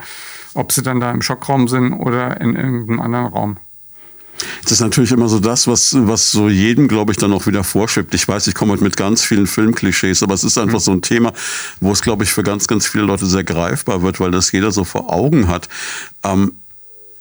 [0.55, 3.57] ob sie dann da im Schockraum sind oder in irgendeinem anderen Raum.
[4.63, 7.65] Das ist natürlich immer so das, was, was so jedem, glaube ich, dann auch wieder
[7.65, 8.15] vorschwebt.
[8.15, 11.33] Ich weiß, ich komme mit ganz vielen Filmklischees, aber es ist einfach so ein Thema,
[11.81, 14.73] wo es, glaube ich, für ganz, ganz viele Leute sehr greifbar wird, weil das jeder
[14.73, 15.69] so vor Augen hat.
[16.23, 16.53] Ähm,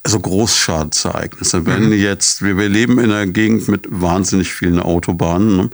[0.04, 1.65] also Großschadensereignisse.
[1.65, 1.93] Wenn mhm.
[1.93, 5.56] jetzt, wir, wir leben in einer Gegend mit wahnsinnig vielen Autobahnen.
[5.56, 5.69] Ne?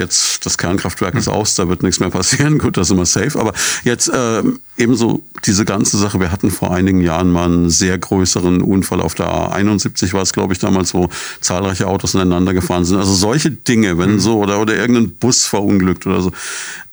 [0.00, 2.58] Jetzt das Kernkraftwerk ist aus, da wird nichts mehr passieren.
[2.58, 3.38] Gut, das ist immer safe.
[3.38, 3.52] Aber
[3.84, 4.42] jetzt äh,
[4.78, 6.18] ebenso diese ganze Sache.
[6.20, 10.32] Wir hatten vor einigen Jahren mal einen sehr größeren Unfall auf der A71 war es,
[10.32, 11.10] glaube ich, damals, wo
[11.42, 12.96] zahlreiche Autos ineinander gefahren sind.
[12.96, 14.20] Also solche Dinge, wenn mhm.
[14.20, 16.32] so oder oder irgendein Bus verunglückt oder so.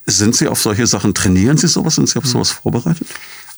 [0.05, 1.13] Sind Sie auf solche Sachen?
[1.13, 1.95] Trainieren Sie sowas?
[1.95, 2.29] Sind Sie auf mhm.
[2.29, 3.07] sowas vorbereitet?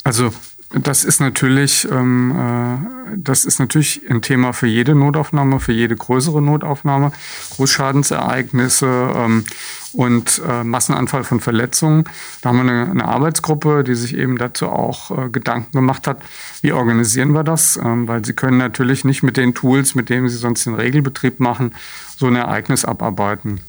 [0.03, 0.31] Also
[0.71, 5.95] das ist natürlich, ähm, äh, das ist natürlich ein Thema für jede Notaufnahme, für jede
[5.95, 7.11] größere Notaufnahme.
[7.55, 9.45] Großschadensereignisse ähm,
[9.93, 12.03] und äh, Massenanfall von Verletzungen.
[12.41, 16.21] Da haben wir eine, eine Arbeitsgruppe, die sich eben dazu auch äh, Gedanken gemacht hat,
[16.61, 17.77] wie organisieren wir das?
[17.77, 21.39] Ähm, weil sie können natürlich nicht mit den Tools, mit denen sie sonst den Regelbetrieb
[21.39, 21.73] machen,
[22.15, 23.61] so ein Ereignis abarbeiten.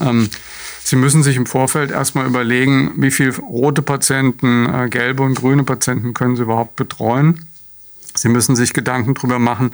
[0.00, 0.30] Ähm,
[0.84, 5.64] Sie müssen sich im Vorfeld erstmal überlegen, wie viele rote Patienten, äh, gelbe und grüne
[5.64, 7.46] Patienten können Sie überhaupt betreuen.
[8.14, 9.72] Sie müssen sich Gedanken darüber machen,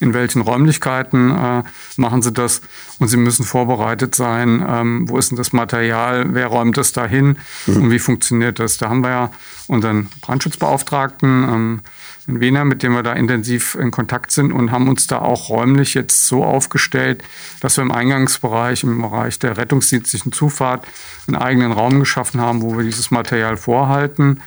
[0.00, 1.62] in welchen Räumlichkeiten äh,
[1.96, 2.62] machen Sie das
[2.98, 7.38] und Sie müssen vorbereitet sein, ähm, wo ist denn das Material, wer räumt das dahin
[7.66, 7.76] mhm.
[7.76, 8.78] und wie funktioniert das.
[8.78, 9.30] Da haben wir ja
[9.68, 11.80] unseren Brandschutzbeauftragten, ähm,
[12.26, 15.48] in Wiener, mit dem wir da intensiv in Kontakt sind und haben uns da auch
[15.48, 17.22] räumlich jetzt so aufgestellt,
[17.60, 20.86] dass wir im Eingangsbereich, im Bereich der rettungsdienstlichen Zufahrt
[21.26, 24.40] einen eigenen Raum geschaffen haben, wo wir dieses Material vorhalten.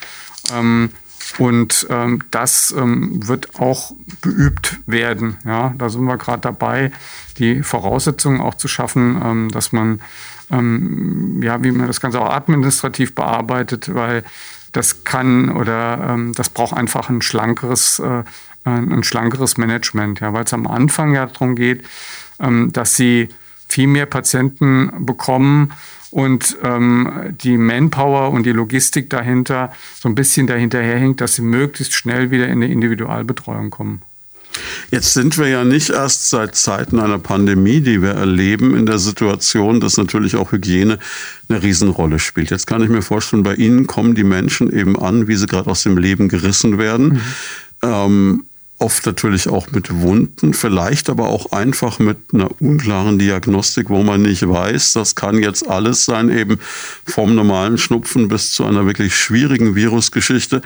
[0.53, 0.89] Ähm,
[1.37, 5.37] und ähm, das ähm, wird auch beübt werden.
[5.45, 6.91] Ja, da sind wir gerade dabei,
[7.37, 10.01] die Voraussetzungen auch zu schaffen, ähm, dass man
[10.51, 14.23] ähm, ja, wie man das Ganze auch administrativ bearbeitet, weil
[14.71, 18.23] das kann oder ähm, das braucht einfach ein schlankeres, äh,
[18.65, 21.83] ein schlankeres Management, ja, weil es am Anfang ja darum geht,
[22.39, 23.29] ähm, dass sie
[23.67, 25.71] viel mehr Patienten bekommen
[26.11, 31.93] und ähm, die Manpower und die Logistik dahinter so ein bisschen dahinterherhängt, dass sie möglichst
[31.93, 34.01] schnell wieder in die Individualbetreuung kommen.
[34.91, 38.97] Jetzt sind wir ja nicht erst seit Zeiten einer Pandemie, die wir erleben, in der
[38.97, 40.99] Situation, dass natürlich auch Hygiene
[41.47, 42.49] eine Riesenrolle spielt.
[42.49, 45.69] Jetzt kann ich mir vorstellen, bei Ihnen kommen die Menschen eben an, wie sie gerade
[45.69, 47.07] aus dem Leben gerissen werden.
[47.07, 47.21] Mhm.
[47.83, 48.45] Ähm,
[48.79, 54.21] oft natürlich auch mit Wunden, vielleicht aber auch einfach mit einer unklaren Diagnostik, wo man
[54.21, 56.59] nicht weiß, das kann jetzt alles sein, eben
[57.05, 60.61] vom normalen Schnupfen bis zu einer wirklich schwierigen Virusgeschichte,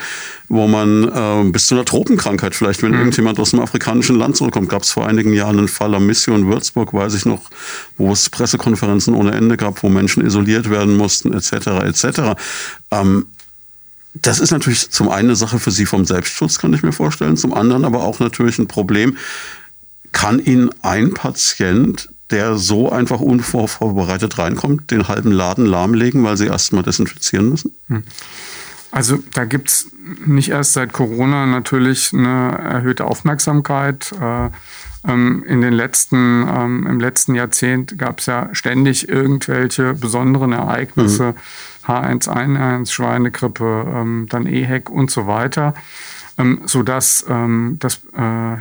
[0.48, 3.00] wo man äh, bis zu einer Tropenkrankheit vielleicht, wenn mhm.
[3.00, 6.48] irgendjemand aus dem afrikanischen Land zurückkommt, gab es vor einigen Jahren einen Fall am Mission
[6.48, 7.42] Würzburg, weiß ich noch,
[7.98, 11.52] wo es Pressekonferenzen ohne Ende gab, wo Menschen isoliert werden mussten, etc.
[11.84, 12.20] etc.
[12.92, 13.26] Ähm,
[14.14, 17.38] das ist natürlich zum einen eine Sache für Sie vom Selbstschutz, kann ich mir vorstellen,
[17.38, 19.18] zum anderen aber auch natürlich ein Problem.
[20.12, 26.46] Kann Ihnen ein Patient, der so einfach unvorbereitet reinkommt, den halben Laden lahmlegen, weil Sie
[26.46, 27.72] erstmal desinfizieren müssen?
[27.88, 28.04] Hm.
[28.92, 29.88] Also da gibt es
[30.24, 34.12] nicht erst seit Corona natürlich eine erhöhte Aufmerksamkeit.
[34.22, 34.50] Äh,
[35.06, 41.32] ähm, in den letzten, ähm, im letzten Jahrzehnt gab es ja ständig irgendwelche besonderen Ereignisse.
[41.32, 41.38] Mhm
[41.86, 45.74] H1N1, Schweinegrippe, ähm, dann EHEC und so weiter.
[46.38, 48.58] Ähm, sodass ähm, dass, äh,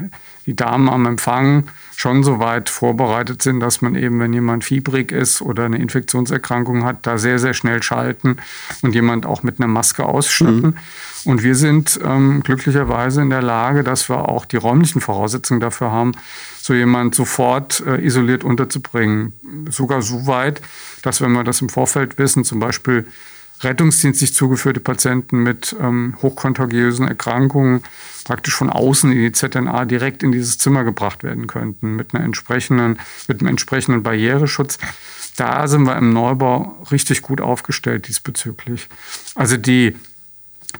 [0.46, 5.12] die Damen am Empfang schon so weit vorbereitet sind, dass man eben, wenn jemand fiebrig
[5.12, 8.38] ist oder eine Infektionserkrankung hat, da sehr, sehr schnell schalten
[8.82, 10.60] und jemand auch mit einer Maske ausstatten.
[10.60, 10.74] Mhm.
[11.24, 15.92] Und wir sind ähm, glücklicherweise in der Lage, dass wir auch die räumlichen Voraussetzungen dafür
[15.92, 16.12] haben,
[16.60, 19.32] so jemand sofort äh, isoliert unterzubringen.
[19.70, 20.60] Sogar so weit,
[21.02, 23.06] dass wenn wir das im Vorfeld wissen, zum Beispiel
[23.62, 27.82] rettungsdienstlich zugeführte Patienten mit ähm, hochkontagiösen Erkrankungen
[28.24, 32.24] praktisch von außen in die ZNA direkt in dieses Zimmer gebracht werden könnten mit einer
[32.24, 32.98] entsprechenden,
[33.28, 34.78] mit einem entsprechenden Barriereschutz.
[35.36, 38.88] Da sind wir im Neubau richtig gut aufgestellt diesbezüglich.
[39.34, 39.96] Also die,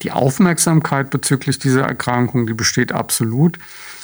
[0.03, 3.59] die Aufmerksamkeit bezüglich dieser Erkrankung, die besteht absolut,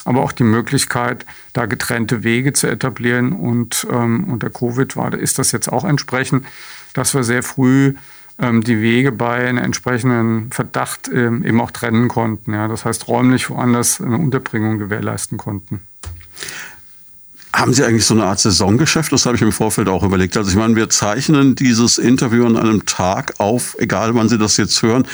[0.05, 3.33] aber auch die Möglichkeit, da getrennte Wege zu etablieren.
[3.33, 6.45] Und ähm, unter Covid war, ist das jetzt auch entsprechend,
[6.93, 7.93] dass wir sehr früh
[8.41, 12.53] die Wege bei einem entsprechenden Verdacht ähm, eben auch trennen konnten.
[12.53, 12.67] Ja.
[12.67, 15.81] Das heißt, räumlich woanders eine Unterbringung gewährleisten konnten.
[17.51, 19.11] Haben Sie eigentlich so eine Art Saisongeschäft?
[19.11, 20.37] Das habe ich im Vorfeld auch überlegt.
[20.37, 24.55] Also ich meine, wir zeichnen dieses Interview an einem Tag auf, egal wann Sie das
[24.57, 25.05] jetzt hören,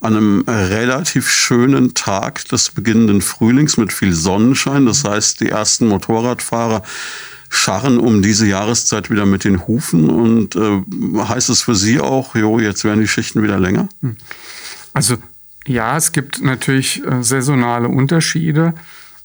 [0.00, 4.86] an einem relativ schönen Tag des beginnenden Frühlings mit viel Sonnenschein.
[4.86, 6.82] Das heißt, die ersten Motorradfahrer
[7.52, 10.08] scharren um diese Jahreszeit wieder mit den Hufen.
[10.08, 10.82] Und äh,
[11.18, 13.88] heißt es für Sie auch, jo, jetzt werden die Schichten wieder länger?
[14.00, 14.16] Hm.
[14.94, 15.16] Also
[15.66, 18.72] ja, es gibt natürlich äh, saisonale Unterschiede.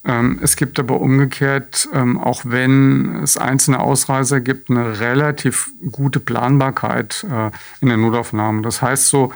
[0.04, 6.20] Ähm, es gibt aber umgekehrt, ähm, auch wenn es einzelne Ausreißer gibt, eine relativ gute
[6.20, 8.62] Planbarkeit äh, in der Notaufnahme.
[8.62, 9.34] Das heißt so,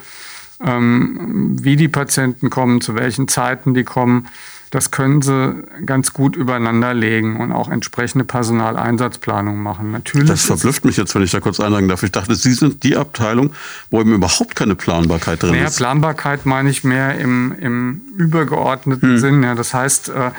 [0.62, 4.28] ähm, wie die Patienten kommen, zu welchen Zeiten die kommen,
[4.72, 9.92] das können sie ganz gut übereinander legen und auch entsprechende Personaleinsatzplanung machen.
[9.92, 10.26] Natürlich.
[10.26, 12.02] Das verblüfft mich jetzt, wenn ich da kurz einhaken darf.
[12.02, 13.52] Ich dachte, Sie sind die Abteilung,
[13.90, 15.76] wo eben überhaupt keine Planbarkeit drin naja, ist.
[15.76, 19.18] Planbarkeit meine ich mehr im, im übergeordneten hm.
[19.18, 19.42] Sinn.
[19.42, 20.30] Ja, das heißt, äh,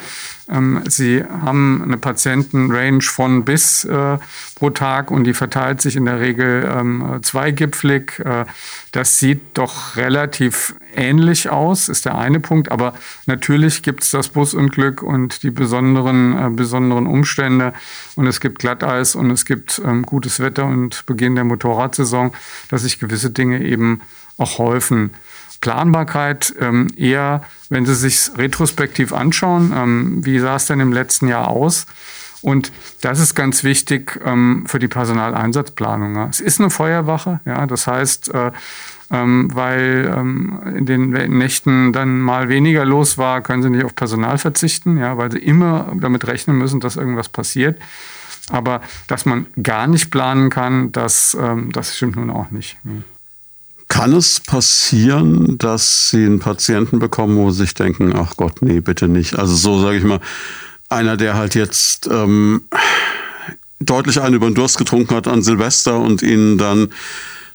[0.49, 4.17] ähm, Sie haben eine Patientenrange von bis äh,
[4.55, 8.19] pro Tag und die verteilt sich in der Regel ähm, zweigipflig.
[8.19, 8.45] Äh,
[8.91, 12.71] das sieht doch relativ ähnlich aus, ist der eine Punkt.
[12.71, 12.93] Aber
[13.25, 17.73] natürlich gibt es das Busunglück und die besonderen, äh, besonderen Umstände.
[18.15, 22.33] Und es gibt Glatteis und es gibt ähm, gutes Wetter und Beginn der Motorradsaison,
[22.69, 24.01] dass sich gewisse Dinge eben
[24.37, 25.11] auch häufen.
[25.63, 31.29] Planbarkeit ähm, eher, wenn Sie sich retrospektiv anschauen, ähm, wie sah es denn im letzten
[31.29, 31.85] Jahr aus?
[32.41, 36.15] Und das ist ganz wichtig ähm, für die Personaleinsatzplanung.
[36.15, 36.27] Ja.
[36.29, 38.51] Es ist eine Feuerwache, ja, das heißt, äh,
[39.09, 43.95] ähm, weil ähm, in den Nächten dann mal weniger los war, können Sie nicht auf
[43.95, 47.79] Personal verzichten, ja, weil Sie immer damit rechnen müssen, dass irgendwas passiert.
[48.49, 52.75] Aber dass man gar nicht planen kann, das, ähm, das stimmt nun auch nicht.
[52.83, 52.91] Ja.
[53.93, 58.79] Kann es passieren, dass Sie einen Patienten bekommen, wo Sie sich denken, ach Gott, nee,
[58.79, 59.37] bitte nicht.
[59.37, 60.19] Also so sage ich mal,
[60.89, 62.63] einer, der halt jetzt ähm,
[63.79, 66.91] deutlich einen über den Durst getrunken hat an Silvester und Ihnen dann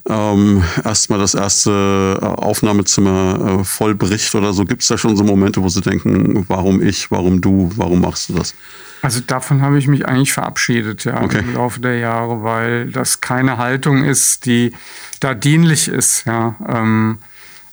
[0.09, 4.65] ähm, erstmal das erste äh, Aufnahmezimmer äh, vollbricht oder so.
[4.65, 8.29] Gibt es da schon so Momente, wo Sie denken, warum ich, warum du, warum machst
[8.29, 8.55] du das?
[9.03, 11.41] Also davon habe ich mich eigentlich verabschiedet ja, okay.
[11.41, 14.73] im Laufe der Jahre, weil das keine Haltung ist, die
[15.21, 16.25] da dienlich ist.
[16.25, 16.57] Ja.
[16.67, 17.19] Ähm,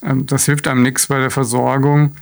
[0.03, 2.15] ähm, das hilft einem nichts bei der Versorgung.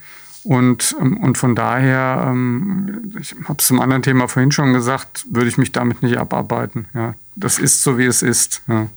[0.44, 5.26] Und, ähm, und von daher, ähm, ich habe es zum anderen Thema vorhin schon gesagt,
[5.30, 6.86] würde ich mich damit nicht abarbeiten.
[6.94, 7.16] Ja.
[7.36, 8.62] Das ist so, wie es ist.
[8.68, 8.88] Ja.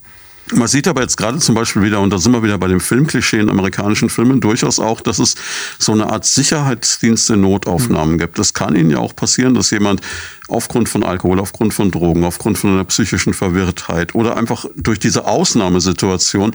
[0.53, 2.79] Man sieht aber jetzt gerade zum Beispiel wieder, und da sind wir wieder bei dem
[2.79, 5.35] Filmklischee in amerikanischen Filmen, durchaus auch, dass es
[5.79, 8.19] so eine Art Sicherheitsdienst in Notaufnahmen mhm.
[8.19, 8.39] gibt.
[8.39, 10.03] Das kann Ihnen ja auch passieren, dass jemand
[10.47, 15.25] aufgrund von Alkohol, aufgrund von Drogen, aufgrund von einer psychischen Verwirrtheit oder einfach durch diese
[15.25, 16.55] Ausnahmesituation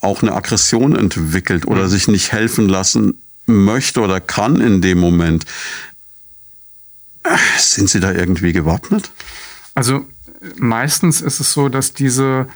[0.00, 1.88] auch eine Aggression entwickelt oder mhm.
[1.88, 5.46] sich nicht helfen lassen möchte oder kann in dem Moment.
[7.58, 9.10] Sind Sie da irgendwie gewappnet?
[9.74, 10.06] Also
[10.56, 12.46] meistens ist es so, dass diese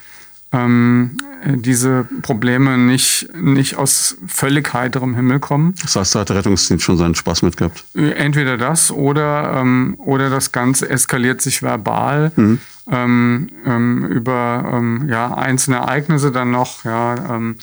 [0.52, 5.74] ähm, diese Probleme nicht, nicht aus völlig heiterem Himmel kommen.
[5.82, 7.84] Das heißt, da hat der Rettungsdienst schon seinen Spaß mit gehabt.
[7.94, 12.60] Entweder das oder, ähm, oder das Ganze eskaliert sich verbal mhm.
[12.90, 16.84] ähm, ähm über ähm, ja, einzelne Ereignisse dann noch.
[16.84, 17.56] Ja, ähm,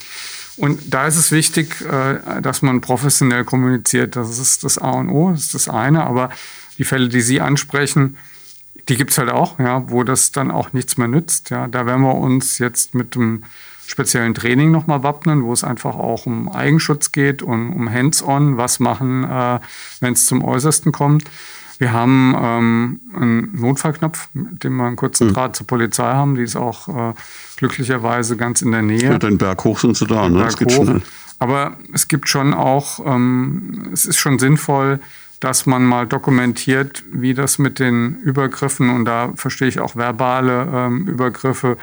[0.55, 4.15] und da ist es wichtig, äh, dass man professionell kommuniziert.
[4.15, 6.03] Das ist das A und O, das ist das eine.
[6.05, 6.29] Aber
[6.77, 8.17] die Fälle, die Sie ansprechen,
[8.89, 11.49] die gibt's halt auch, ja, wo das dann auch nichts mehr nützt.
[11.49, 11.67] Ja.
[11.67, 13.43] Da werden wir uns jetzt mit dem
[13.85, 18.79] speziellen Training nochmal wappnen, wo es einfach auch um Eigenschutz geht und um Hands-on, was
[18.79, 19.59] machen, äh,
[19.99, 21.25] wenn es zum Äußersten kommt.
[21.79, 25.33] Wir haben ähm, einen Notfallknopf, mit dem wir einen kurzen mhm.
[25.33, 26.35] Draht zur Polizei haben.
[26.35, 27.13] Die ist auch äh,
[27.57, 29.03] glücklicherweise ganz in der Nähe.
[29.03, 30.39] Ja, den Berg hoch sind sie da, ne?
[30.39, 30.83] Das geht hoch.
[30.83, 31.01] schnell.
[31.39, 34.99] Aber es gibt schon auch, ähm, es ist schon sinnvoll,
[35.43, 40.69] dass man mal dokumentiert, wie das mit den Übergriffen, und da verstehe ich auch verbale
[40.73, 41.75] ähm, Übergriffe,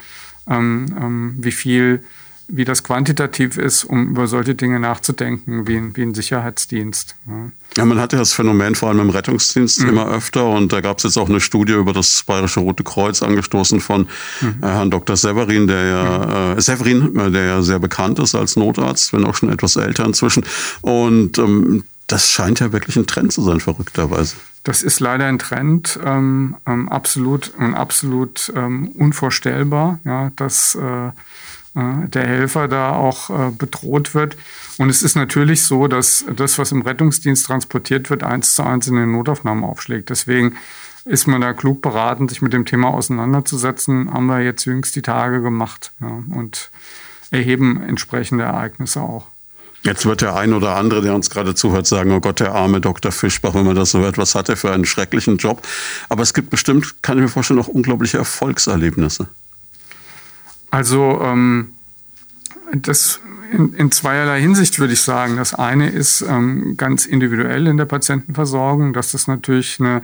[0.48, 2.02] ähm, ähm, wie viel,
[2.48, 7.16] wie das quantitativ ist, um über solche Dinge nachzudenken, wie, wie ein Sicherheitsdienst.
[7.26, 7.50] Ja.
[7.76, 9.90] Ja, man hat ja das Phänomen vor allem im Rettungsdienst mhm.
[9.90, 13.22] immer öfter und da gab es jetzt auch eine Studie über das Bayerische Rote Kreuz
[13.22, 14.08] angestoßen von
[14.40, 14.54] mhm.
[14.62, 15.18] äh, Herrn Dr.
[15.18, 16.58] Severin, der ja mhm.
[16.58, 20.06] äh, Severin, äh, der ja sehr bekannt ist als Notarzt, wenn auch schon etwas älter
[20.06, 20.44] inzwischen.
[20.80, 24.36] Und ähm, das scheint ja wirklich ein Trend zu sein, verrückterweise.
[24.64, 31.08] Das ist leider ein Trend, ähm, ähm, absolut, ähm, absolut ähm, unvorstellbar, ja, dass äh,
[31.08, 34.36] äh, der Helfer da auch äh, bedroht wird.
[34.76, 38.86] Und es ist natürlich so, dass das, was im Rettungsdienst transportiert wird, eins zu eins
[38.86, 40.10] in den Notaufnahmen aufschlägt.
[40.10, 40.56] Deswegen
[41.04, 44.12] ist man da klug beraten, sich mit dem Thema auseinanderzusetzen.
[44.12, 46.70] Haben wir jetzt jüngst die Tage gemacht ja, und
[47.30, 49.26] erheben entsprechende Ereignisse auch.
[49.82, 52.80] Jetzt wird der ein oder andere, der uns gerade zuhört, sagen, oh Gott, der arme
[52.80, 53.12] Dr.
[53.12, 55.66] Fischbach, wenn man das so hört, was hat er für einen schrecklichen Job.
[56.10, 59.28] Aber es gibt bestimmt, kann ich mir vorstellen, auch unglaubliche Erfolgserlebnisse.
[60.70, 61.72] Also ähm,
[62.72, 63.20] das
[63.52, 65.36] in, in, zweierlei Hinsicht würde ich sagen.
[65.36, 70.02] Das eine ist ähm, ganz individuell in der Patientenversorgung, dass das natürlich eine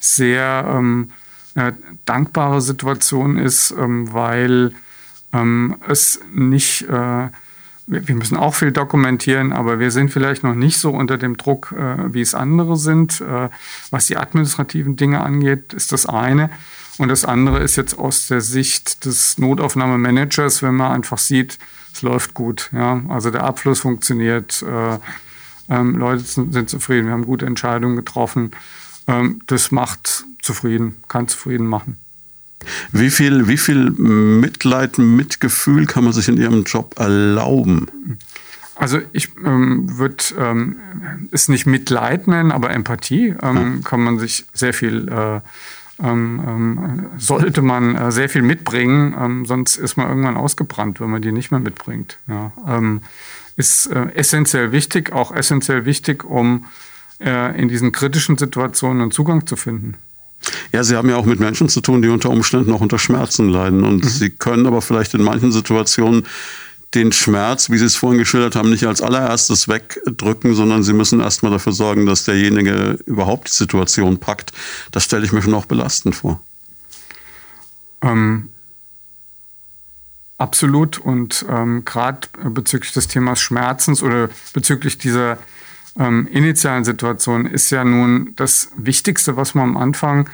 [0.00, 1.10] sehr ähm,
[1.54, 1.72] äh,
[2.06, 4.72] dankbare Situation ist, ähm, weil
[5.32, 7.28] ähm, es nicht äh,
[7.90, 11.72] wir müssen auch viel dokumentieren, aber wir sind vielleicht noch nicht so unter dem Druck,
[11.72, 13.20] äh, wie es andere sind.
[13.20, 13.48] Äh,
[13.90, 16.50] was die administrativen Dinge angeht, ist das eine.
[16.98, 21.58] Und das andere ist jetzt aus der Sicht des Notaufnahmemanagers, wenn man einfach sieht,
[21.92, 22.70] es läuft gut.
[22.72, 23.02] Ja?
[23.08, 24.98] Also der Abfluss funktioniert, äh,
[25.68, 28.52] ähm, Leute sind, zufrieden, wir haben gute Entscheidungen getroffen.
[29.06, 31.96] Ähm, das macht zufrieden, kann zufrieden machen.
[32.92, 37.86] Wie viel, wie viel Mitleid, Mitgefühl kann man sich in Ihrem Job erlauben?
[38.74, 40.76] Also ich ähm, würde ähm,
[41.30, 45.40] es nicht Mitleid nennen, aber Empathie ähm, kann man sich sehr viel, äh,
[46.02, 51.10] ähm, ähm, sollte man äh, sehr viel mitbringen, ähm, sonst ist man irgendwann ausgebrannt, wenn
[51.10, 52.18] man die nicht mehr mitbringt.
[52.26, 52.52] Ja.
[53.56, 56.64] ist äh, essentiell wichtig, auch essentiell wichtig, um
[57.20, 59.96] äh, in diesen kritischen Situationen einen Zugang zu finden.
[60.72, 63.48] Ja, Sie haben ja auch mit Menschen zu tun, die unter Umständen auch unter Schmerzen
[63.48, 63.84] leiden.
[63.84, 64.08] Und mhm.
[64.08, 66.26] Sie können aber vielleicht in manchen Situationen
[66.94, 71.20] den Schmerz, wie Sie es vorhin geschildert haben, nicht als allererstes wegdrücken, sondern Sie müssen
[71.20, 74.52] erstmal dafür sorgen, dass derjenige überhaupt die Situation packt.
[74.90, 76.42] Das stelle ich mir schon auch belastend vor.
[78.02, 78.48] Ähm,
[80.36, 80.98] absolut.
[80.98, 85.38] Und ähm, gerade bezüglich des Themas Schmerzens oder bezüglich dieser
[86.00, 90.30] ähm, initialen Situation ist ja nun das Wichtigste, was man am Anfang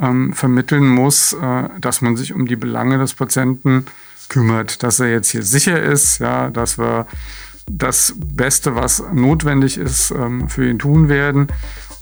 [0.00, 3.86] ähm, vermitteln muss, äh, dass man sich um die Belange des Patienten
[4.28, 7.06] kümmert, dass er jetzt hier sicher ist, ja, dass wir
[7.66, 11.48] das Beste, was notwendig ist, ähm, für ihn tun werden.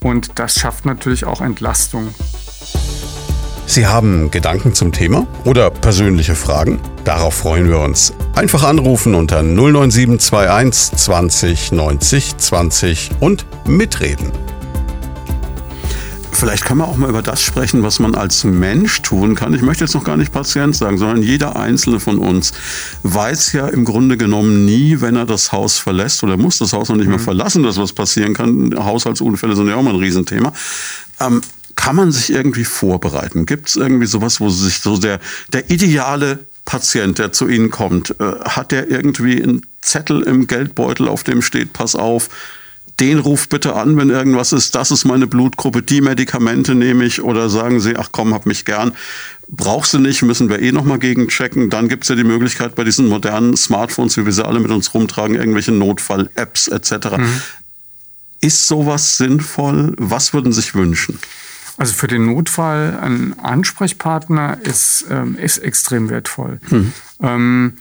[0.01, 2.15] Und das schafft natürlich auch Entlastung.
[3.67, 6.81] Sie haben Gedanken zum Thema oder persönliche Fragen?
[7.05, 8.13] Darauf freuen wir uns.
[8.35, 14.33] Einfach anrufen unter 09721 20 90 20 und mitreden.
[16.43, 19.55] Vielleicht kann man auch mal über das sprechen, was man als Mensch tun kann.
[19.55, 22.53] Ich möchte jetzt noch gar nicht Patient sagen, sondern jeder einzelne von uns
[23.05, 26.89] weiß ja im Grunde genommen nie, wenn er das Haus verlässt oder muss das Haus
[26.89, 27.23] noch nicht mehr mhm.
[27.23, 28.75] verlassen, dass was passieren kann.
[28.77, 30.53] Haushaltsunfälle sind ja auch mal ein Riesenthema.
[31.21, 31.43] Ähm,
[31.77, 33.47] kann man sich irgendwie vorbereiten?
[33.47, 35.21] Gibt es irgendwie sowas, wo sich so der,
[35.53, 41.09] der ideale Patient, der zu Ihnen kommt, äh, hat der irgendwie einen Zettel im Geldbeutel,
[41.09, 42.29] auf dem steht, pass auf,
[43.01, 47.23] den ruft bitte an, wenn irgendwas ist, das ist meine Blutgruppe, die Medikamente nehme ich
[47.23, 48.93] oder sagen Sie, ach komm, hab mich gern.
[49.49, 51.69] Brauchst du nicht, müssen wir eh nochmal gegenchecken.
[51.69, 54.71] Dann gibt es ja die Möglichkeit bei diesen modernen Smartphones, wie wir sie alle mit
[54.71, 57.19] uns rumtragen, irgendwelche Notfall-Apps etc.
[57.19, 57.43] Mhm.
[58.41, 59.95] Ist sowas sinnvoll?
[59.99, 61.19] Was würden Sie sich wünschen?
[61.79, 66.61] Also für den Notfall ein Ansprechpartner ist, ähm, ist extrem wertvoll.
[66.69, 66.93] Mhm.
[67.21, 67.73] Ähm,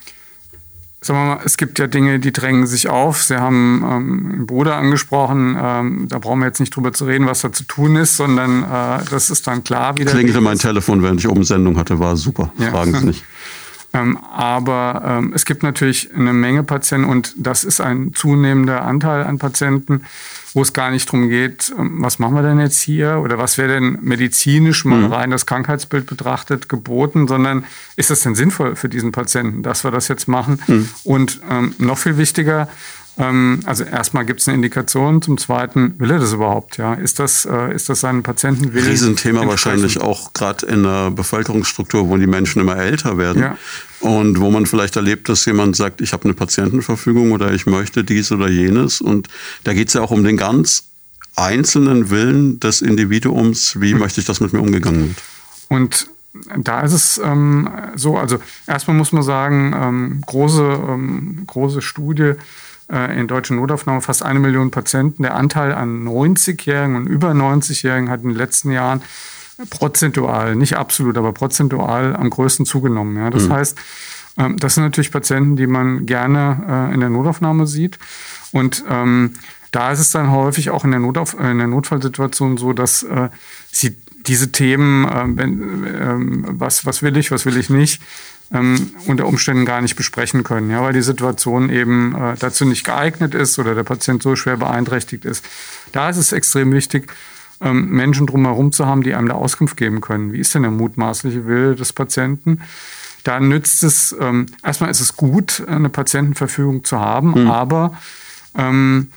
[1.01, 3.23] sagen wir mal, es gibt ja Dinge, die drängen sich auf.
[3.23, 5.57] Sie haben ähm, einen Bruder angesprochen.
[5.59, 8.63] Ähm, da brauchen wir jetzt nicht drüber zu reden, was da zu tun ist, sondern
[8.63, 10.11] äh, das ist dann klar wieder.
[10.11, 12.53] Klingelte mein Telefon, während ich oben Sendung hatte, war super.
[12.57, 12.69] Ja.
[12.71, 13.23] Fragen Sie nicht.
[13.93, 19.25] Ähm, aber ähm, es gibt natürlich eine Menge Patienten und das ist ein zunehmender Anteil
[19.25, 20.05] an Patienten,
[20.53, 23.57] wo es gar nicht darum geht, ähm, was machen wir denn jetzt hier oder was
[23.57, 25.13] wäre denn medizinisch mal mhm.
[25.13, 29.91] rein das Krankheitsbild betrachtet geboten, sondern ist das denn sinnvoll für diesen Patienten, dass wir
[29.91, 30.61] das jetzt machen?
[30.67, 30.89] Mhm.
[31.03, 32.67] Und ähm, noch viel wichtiger,
[33.17, 36.93] also erstmal gibt es eine Indikation, zum Zweiten will er das überhaupt, ja?
[36.93, 38.87] Ist das, äh, ist das seinen Patientenwillen?
[38.87, 43.41] Riesenthema wahrscheinlich auch gerade in der Bevölkerungsstruktur, wo die Menschen immer älter werden.
[43.41, 43.57] Ja.
[43.99, 48.03] Und wo man vielleicht erlebt, dass jemand sagt, ich habe eine Patientenverfügung oder ich möchte
[48.03, 49.01] dies oder jenes.
[49.01, 49.27] Und
[49.63, 50.85] da geht es ja auch um den ganz
[51.35, 53.99] einzelnen Willen des Individuums, wie mhm.
[53.99, 55.23] möchte ich, dass mit mir umgegangen wird.
[55.69, 56.07] Und
[56.57, 62.33] da ist es ähm, so, also erstmal muss man sagen, ähm, große, ähm, große Studie
[62.91, 65.23] in deutschen Notaufnahmen, fast eine Million Patienten.
[65.23, 69.01] Der Anteil an 90-Jährigen und über 90-Jährigen hat in den letzten Jahren
[69.69, 73.17] prozentual, nicht absolut, aber prozentual am größten zugenommen.
[73.17, 73.29] Ja.
[73.29, 73.53] Das mhm.
[73.53, 73.79] heißt,
[74.37, 77.99] ähm, das sind natürlich Patienten, die man gerne äh, in der Notaufnahme sieht.
[78.51, 79.35] Und ähm,
[79.71, 83.29] da ist es dann häufig auch in der, Notauf in der Notfallsituation so, dass äh,
[83.71, 88.01] sie diese Themen, äh, wenn, äh, was, was will ich, was will ich nicht,
[88.53, 92.83] ähm, unter Umständen gar nicht besprechen können, ja, weil die Situation eben äh, dazu nicht
[92.83, 95.45] geeignet ist oder der Patient so schwer beeinträchtigt ist.
[95.91, 97.11] Da ist es extrem wichtig,
[97.61, 100.33] ähm, Menschen drumherum zu haben, die einem da Auskunft geben können.
[100.33, 102.61] Wie ist denn der mutmaßliche Wille des Patienten?
[103.23, 107.51] Da nützt es, ähm, erstmal ist es gut, eine Patientenverfügung zu haben, mhm.
[107.51, 107.97] aber
[108.57, 109.11] ähm,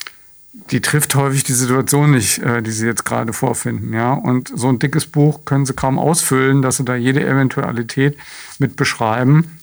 [0.71, 3.93] die trifft häufig die Situation nicht, äh, die Sie jetzt gerade vorfinden.
[3.93, 4.13] Ja?
[4.13, 8.17] Und so ein dickes Buch können Sie kaum ausfüllen, dass Sie da jede Eventualität
[8.59, 9.59] mit beschreiben.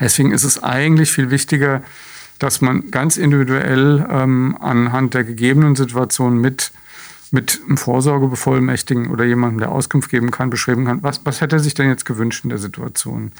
[0.00, 1.82] Deswegen ist es eigentlich viel wichtiger,
[2.38, 6.70] dass man ganz individuell ähm, anhand der gegebenen Situation mit,
[7.30, 11.60] mit einem Vorsorgebevollmächtigen oder jemandem, der Auskunft geben kann, beschreiben kann, was, was hätte er
[11.60, 13.32] sich denn jetzt gewünscht in der Situation.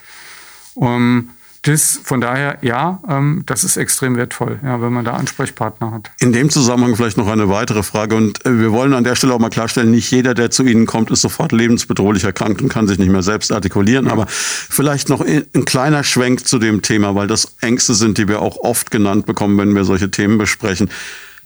[0.75, 1.31] Um,
[1.69, 6.11] das, von daher, ja, ähm, das ist extrem wertvoll, ja, wenn man da Ansprechpartner hat.
[6.19, 8.17] In dem Zusammenhang vielleicht noch eine weitere Frage.
[8.17, 10.87] Und äh, wir wollen an der Stelle auch mal klarstellen, nicht jeder, der zu Ihnen
[10.87, 14.07] kommt, ist sofort lebensbedrohlich erkrankt und kann sich nicht mehr selbst artikulieren.
[14.07, 14.13] Ja.
[14.13, 18.41] Aber vielleicht noch ein kleiner Schwenk zu dem Thema, weil das Ängste sind, die wir
[18.41, 20.89] auch oft genannt bekommen, wenn wir solche Themen besprechen.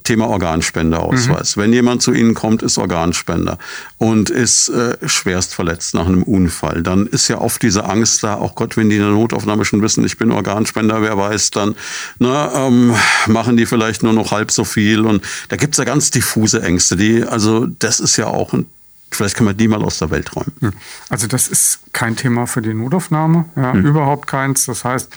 [0.04, 1.56] Thema Organspendeausweis.
[1.56, 1.60] Mhm.
[1.60, 3.58] Wenn jemand zu Ihnen kommt, ist Organspender
[3.98, 8.34] und ist äh, schwerst verletzt nach einem Unfall, dann ist ja oft diese Angst da,
[8.34, 11.50] auch oh Gott, wenn die in der Notaufnahme schon wissen, ich bin Organspender, wer weiß,
[11.50, 11.74] dann
[12.18, 12.94] na, ähm,
[13.26, 15.00] machen die vielleicht nur noch halb so viel.
[15.00, 18.66] Und da gibt's ja ganz diffuse Ängste, die, also das ist ja auch ein
[19.12, 20.74] Vielleicht kann man die mal aus der Welt räumen.
[21.10, 23.84] Also das ist kein Thema für die Notaufnahme, ja, hm.
[23.84, 24.64] überhaupt keins.
[24.64, 25.12] Das heißt,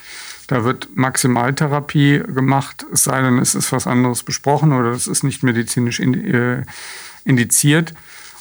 [0.48, 5.24] da wird Maximaltherapie gemacht, es sei denn, es ist was anderes besprochen oder es ist
[5.24, 6.64] nicht medizinisch äh,
[7.24, 7.94] indiziert.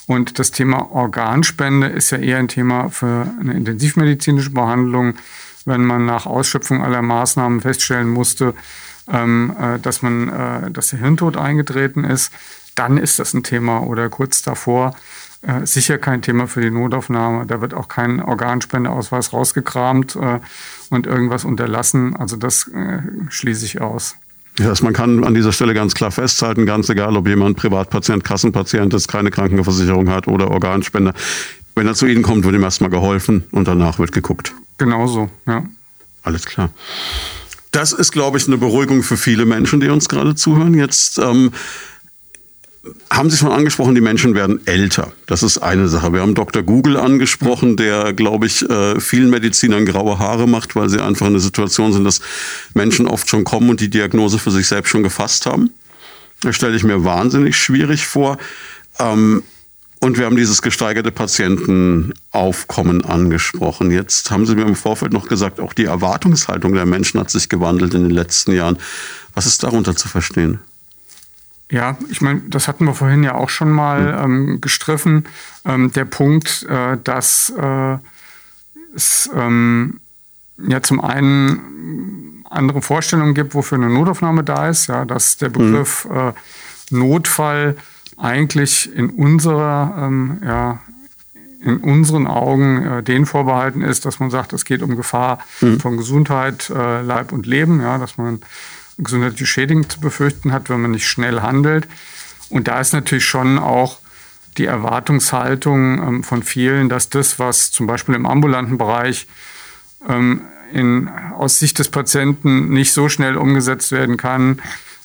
[0.06, 5.14] Und das Thema Organspende ist ja eher ein Thema für eine intensivmedizinische Behandlung,
[5.64, 8.54] wenn man nach Ausschöpfung aller Maßnahmen feststellen musste,
[9.10, 12.34] ähm, äh, dass man, äh, dass der Hirntod eingetreten ist,
[12.74, 14.94] dann ist das ein Thema oder kurz davor
[15.64, 17.44] sicher kein Thema für die Notaufnahme.
[17.44, 20.16] Da wird auch kein Organspendeausweis rausgekramt
[20.90, 22.16] und irgendwas unterlassen.
[22.16, 24.16] Also das äh, schließe ich aus.
[24.58, 28.22] Ja, also man kann an dieser Stelle ganz klar festhalten, ganz egal, ob jemand Privatpatient,
[28.22, 31.12] Kassenpatient ist, keine Krankenversicherung hat oder Organspender.
[31.74, 34.54] Wenn er zu Ihnen kommt, wird ihm erstmal geholfen und danach wird geguckt.
[34.78, 35.64] Genauso, ja.
[36.22, 36.70] Alles klar.
[37.72, 40.74] Das ist, glaube ich, eine Beruhigung für viele Menschen, die uns gerade zuhören.
[40.74, 41.50] Jetzt ähm,
[43.10, 45.12] haben Sie schon angesprochen, die Menschen werden älter.
[45.26, 46.12] Das ist eine Sache.
[46.12, 46.62] Wir haben Dr.
[46.62, 51.32] Google angesprochen, der, glaube ich, äh, vielen Medizinern graue Haare macht, weil sie einfach in
[51.32, 52.20] der Situation sind, dass
[52.74, 55.70] Menschen oft schon kommen und die Diagnose für sich selbst schon gefasst haben.
[56.40, 58.36] Das stelle ich mir wahnsinnig schwierig vor.
[58.98, 59.42] Ähm,
[60.00, 63.90] und wir haben dieses gesteigerte Patientenaufkommen angesprochen.
[63.90, 67.48] Jetzt haben Sie mir im Vorfeld noch gesagt, auch die Erwartungshaltung der Menschen hat sich
[67.48, 68.76] gewandelt in den letzten Jahren.
[69.32, 70.58] Was ist darunter zu verstehen?
[71.70, 74.24] Ja, ich meine, das hatten wir vorhin ja auch schon mal hm.
[74.24, 75.24] ähm, gestriffen.
[75.64, 77.96] Ähm, der Punkt, äh, dass äh,
[78.94, 80.00] es ähm,
[80.58, 85.52] ja zum einen andere Vorstellungen gibt, wofür eine Notaufnahme da ist, ja, dass der hm.
[85.54, 86.16] Begriff mhm.
[86.16, 86.32] äh,
[86.90, 87.76] Notfall
[88.16, 90.80] eigentlich in unserer, ähm, ja,
[91.62, 95.80] in unseren Augen äh, den vorbehalten ist, dass man sagt, es geht um Gefahr mhm.
[95.80, 98.42] von Gesundheit, äh, Leib und Leben, ja, dass man
[98.98, 101.86] gesundheitliche Schädigung zu befürchten hat, wenn man nicht schnell handelt.
[102.50, 103.98] Und da ist natürlich schon auch
[104.56, 109.26] die Erwartungshaltung ähm, von vielen, dass das, was zum Beispiel im ambulanten Bereich
[110.08, 110.42] ähm,
[110.72, 114.60] in, aus Sicht des Patienten nicht so schnell umgesetzt werden kann,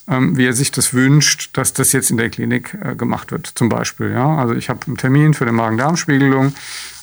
[0.07, 3.51] ähm, wie er sich das wünscht, dass das jetzt in der Klinik äh, gemacht wird,
[3.55, 4.11] zum Beispiel.
[4.11, 4.37] Ja?
[4.37, 6.53] Also ich habe einen Termin für eine Magen-Darm-Spiegelung,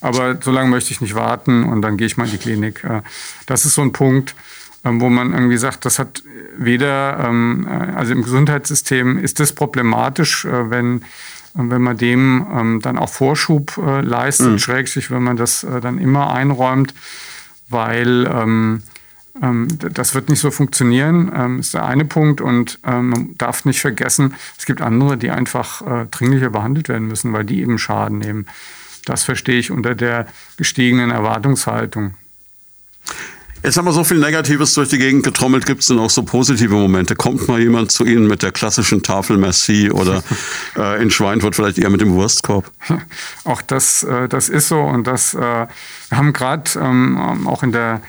[0.01, 2.83] aber so lange möchte ich nicht warten und dann gehe ich mal in die Klinik.
[2.85, 3.03] Äh,
[3.47, 4.35] das ist so ein Punkt,
[4.95, 6.23] wo man irgendwie sagt, das hat
[6.59, 11.03] weder, ähm, äh, also im Gesundheitssystem ist das problematisch, äh, wenn,
[11.55, 14.59] wenn man dem ähm, dann auch Vorschub äh, leistet, mhm.
[14.59, 16.95] schrägstrich, wenn man das dann immer einräumt,
[17.69, 18.83] weil ähm,
[19.39, 22.41] das wird nicht so funktionieren, ähm, ist der eine Punkt.
[22.41, 27.35] Und ähm, man darf nicht vergessen, es gibt andere, die einfach dringlicher behandelt werden müssen,
[27.35, 28.47] weil die eben Schaden nehmen.
[29.05, 30.27] Das verstehe ich unter der
[30.57, 32.15] gestiegenen Erwartungshaltung.
[33.63, 35.67] Jetzt haben wir so viel Negatives durch die Gegend getrommelt.
[35.67, 37.17] Gibt es denn auch so positive Momente?
[37.17, 40.23] Kommt mal jemand zu Ihnen mit der klassischen Tafel Merci oder
[40.77, 42.71] äh, in Schweinfurt vielleicht eher mit dem Wurstkorb?
[43.45, 45.67] Auch das, äh, das ist so und das äh,
[46.09, 48.01] wir haben gerade ähm, auch in der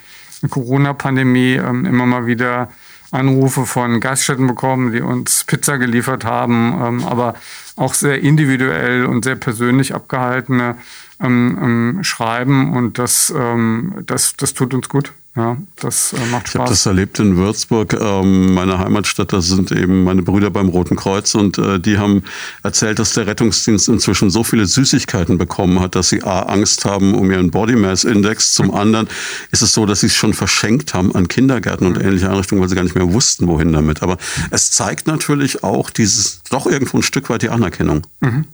[0.49, 2.69] Corona-Pandemie ähm, immer mal wieder
[3.11, 7.35] Anrufe von Gaststätten bekommen, die uns Pizza geliefert haben, ähm, aber
[7.75, 10.75] auch sehr individuell und sehr persönlich abgehaltene
[11.21, 15.13] ähm, ähm, Schreiben und das, ähm, das, das tut uns gut.
[15.37, 16.55] Ja, das äh, macht Spaß.
[16.55, 19.31] Ich habe das erlebt in Würzburg, ähm, meiner Heimatstadt.
[19.31, 22.23] Da sind eben meine Brüder beim Roten Kreuz und äh, die haben
[22.63, 27.13] erzählt, dass der Rettungsdienst inzwischen so viele Süßigkeiten bekommen hat, dass sie A, Angst haben
[27.13, 28.53] um ihren Body Mass Index.
[28.53, 29.07] Zum anderen
[29.51, 32.69] ist es so, dass sie es schon verschenkt haben an Kindergärten und ähnliche Einrichtungen, weil
[32.69, 34.01] sie gar nicht mehr wussten, wohin damit.
[34.01, 34.17] Aber
[34.49, 38.07] es zeigt natürlich auch dieses, doch irgendwo ein Stück weit die Anerkennung.
[38.21, 38.45] Mhm.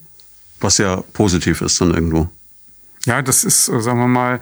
[0.60, 2.28] Was ja positiv ist dann irgendwo.
[3.06, 4.42] Ja, das ist, äh, sagen wir mal,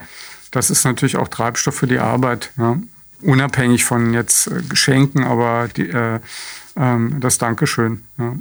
[0.52, 2.52] das ist natürlich auch Treibstoff für die Arbeit.
[2.56, 2.78] Ja.
[3.22, 6.20] Unabhängig von jetzt äh, Geschenken, aber die, äh,
[6.76, 8.02] ähm, das Dankeschön.
[8.18, 8.36] Ja.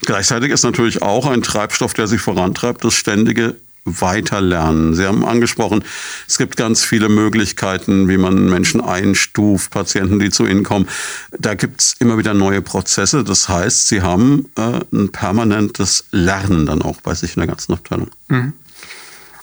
[0.00, 4.94] Gleichzeitig ist natürlich auch ein Treibstoff, der sich vorantreibt, das ständige Weiterlernen.
[4.94, 5.82] Sie haben angesprochen,
[6.28, 10.86] es gibt ganz viele Möglichkeiten, wie man Menschen einstuft, Patienten, die zu Ihnen kommen.
[11.38, 13.24] Da gibt es immer wieder neue Prozesse.
[13.24, 17.72] Das heißt, Sie haben äh, ein permanentes Lernen dann auch bei sich in der ganzen
[17.72, 18.10] Abteilung.
[18.28, 18.52] Mhm.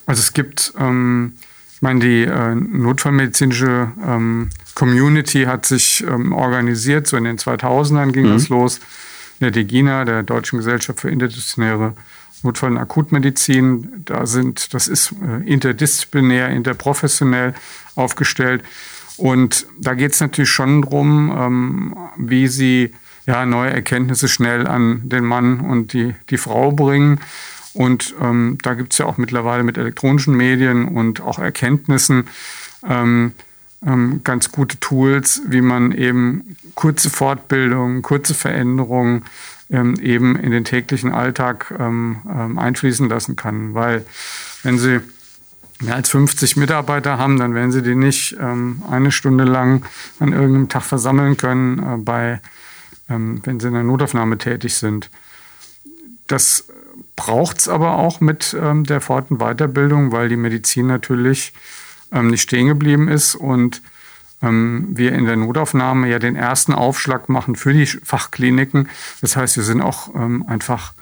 [0.06, 1.34] Also es gibt ähm,
[1.78, 8.14] ich meine, die äh, notfallmedizinische ähm, Community hat sich ähm, organisiert, so in den 2000ern
[8.14, 8.34] ging mhm.
[8.34, 8.78] das los,
[9.40, 11.94] in der DEGINA, der Deutschen Gesellschaft für interdisziplinäre
[12.42, 14.04] Notfall- und Akutmedizin.
[14.06, 17.54] Da sind, das ist äh, interdisziplinär, interprofessionell
[17.94, 18.64] aufgestellt.
[19.18, 22.96] Und da geht es natürlich schon darum, ähm, wie sie
[23.28, 27.20] ja, neue Erkenntnisse schnell an den Mann und die, die Frau bringen.
[27.74, 32.28] Und ähm, da gibt es ja auch mittlerweile mit elektronischen Medien und auch Erkenntnissen
[32.88, 33.34] ähm,
[33.86, 39.26] ähm, ganz gute Tools, wie man eben kurze Fortbildungen, kurze Veränderungen
[39.70, 43.74] ähm, eben in den täglichen Alltag ähm, ähm, einfließen lassen kann.
[43.74, 44.06] Weil
[44.64, 45.00] wenn Sie
[45.80, 49.86] mehr als 50 Mitarbeiter haben, dann werden Sie die nicht eine Stunde lang
[50.20, 52.42] an irgendeinem Tag versammeln können, äh, bei,
[53.08, 55.12] wenn Sie in der Notaufnahme tätig sind.
[56.26, 56.68] Das
[57.18, 61.52] braucht es aber auch mit ähm, der Fort- und Weiterbildung, weil die Medizin natürlich
[62.14, 63.82] ähm, nicht stehen geblieben ist und
[64.42, 68.88] ähm, wir in der Notaufnahme ja den ersten Aufschlag machen für die Fachkliniken.
[69.20, 70.94] Das heißt, wir sind auch ähm, einfach,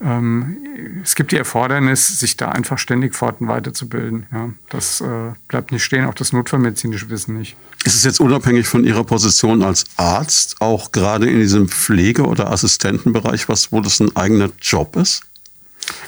[0.00, 0.58] ähm,
[1.02, 4.26] es gibt die Erfordernis, sich da einfach ständig fort- und weiterzubilden.
[4.30, 7.56] Ja, das äh, bleibt nicht stehen, auch das notfallmedizinische Wissen nicht.
[7.84, 12.50] Ist es jetzt unabhängig von Ihrer Position als Arzt, auch gerade in diesem Pflege- oder
[12.52, 15.25] Assistentenbereich, was, wo das ein eigener Job ist?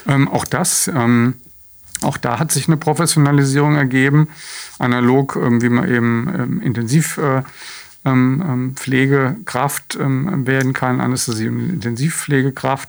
[0.06, 1.34] Ähm, auch das, ähm,
[2.02, 4.28] auch da hat sich eine Professionalisierung ergeben,
[4.78, 7.42] analog, ähm, wie man eben ähm, intensiv äh,
[8.04, 12.88] ähm, ähm, Pflegekraft werden kann, Anästhesie- und Intensivpflegekraft.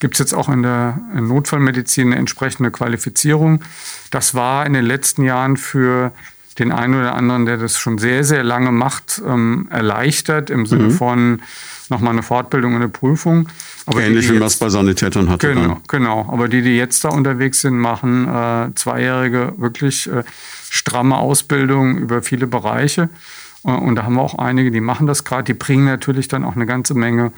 [0.00, 3.62] Gibt es jetzt auch in der Notfallmedizin eine entsprechende Qualifizierung.
[4.10, 6.12] Das war in den letzten Jahren für
[6.58, 9.22] den einen oder anderen, der das schon sehr, sehr lange macht,
[9.70, 10.90] erleichtert im Sinne mhm.
[10.90, 11.42] von
[11.90, 13.48] nochmal eine Fortbildung und eine Prüfung.
[13.86, 15.48] Aber Ähnlich die, die wie man es bei Sanitätern hatte.
[15.48, 15.82] Genau, dann.
[15.88, 16.28] genau.
[16.30, 20.24] Aber die, die jetzt da unterwegs sind, machen äh, zweijährige, wirklich äh,
[20.70, 23.08] stramme Ausbildung über viele Bereiche.
[23.64, 25.44] Äh, und da haben wir auch einige, die machen das gerade.
[25.44, 27.32] Die bringen natürlich dann auch eine ganze Menge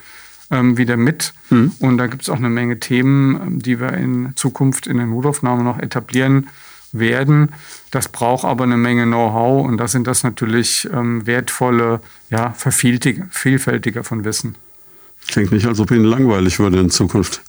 [0.51, 1.33] ähm, wieder mit.
[1.51, 1.73] Mhm.
[1.79, 5.07] Und da gibt es auch eine Menge Themen, ähm, die wir in Zukunft in der
[5.07, 6.49] Notaufnahme noch etablieren
[6.93, 7.51] werden.
[7.91, 12.53] Das braucht aber eine Menge Know-how und da sind das natürlich ähm, wertvolle, ja,
[13.31, 14.55] Vielfältiger von Wissen.
[15.29, 17.43] Klingt nicht, als ob Ihnen langweilig würde in Zukunft.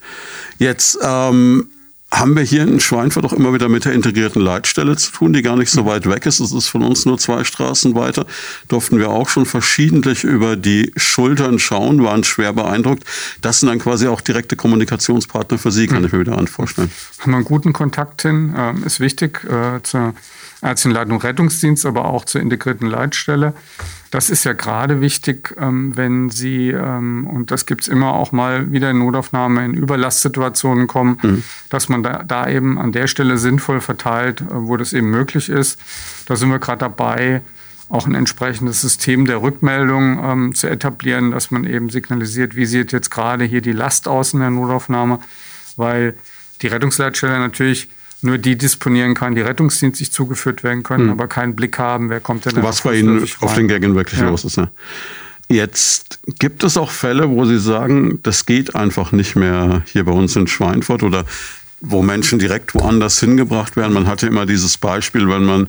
[0.60, 1.70] Jetzt ähm,
[2.14, 5.42] haben wir hier in Schweinfurt auch immer wieder mit der integrierten Leitstelle zu tun, die
[5.42, 6.42] gar nicht so weit weg ist.
[6.42, 8.26] Es ist von uns nur zwei Straßen weiter.
[8.68, 13.04] Durften wir auch schon verschiedentlich über die Schultern schauen, waren schwer beeindruckt.
[13.42, 16.92] Das sind dann quasi auch direkte Kommunikationspartner für Sie, kann ich mir wieder an vorstellen.
[17.20, 20.14] Haben wir einen guten Kontakt hin, ähm, ist wichtig äh, zur
[20.62, 23.54] Ärztlichen Rettungsdienst, aber auch zur integrierten Leitstelle.
[24.12, 28.32] Das ist ja gerade wichtig, ähm, wenn Sie, ähm, und das gibt es immer auch
[28.32, 31.44] mal wieder in Notaufnahme, in Überlastsituationen kommen, mhm.
[31.70, 35.50] dass man da, da, eben an der Stelle sinnvoll verteilt, äh, wo das eben möglich
[35.50, 35.80] ist.
[36.28, 37.42] Da sind wir gerade dabei,
[37.90, 42.92] auch ein entsprechendes System der Rückmeldung ähm, zu etablieren, dass man eben signalisiert, wie sieht
[42.92, 45.20] jetzt gerade hier die Last aus in der Notaufnahme,
[45.76, 46.16] weil
[46.62, 47.90] die Rettungsleitstelle natürlich
[48.22, 51.12] nur die disponieren kann, die rettungsdienstlich zugeführt werden können, mhm.
[51.12, 54.30] aber keinen Blick haben, wer kommt denn Was bei Ihnen auf den Gängen wirklich ja.
[54.30, 54.58] los ist.
[54.58, 54.70] Ne?
[55.50, 60.12] Jetzt gibt es auch Fälle, wo Sie sagen, das geht einfach nicht mehr hier bei
[60.12, 61.26] uns in Schweinfurt oder
[61.82, 63.94] wo Menschen direkt woanders hingebracht werden.
[63.94, 65.68] Man hatte immer dieses Beispiel, wenn man,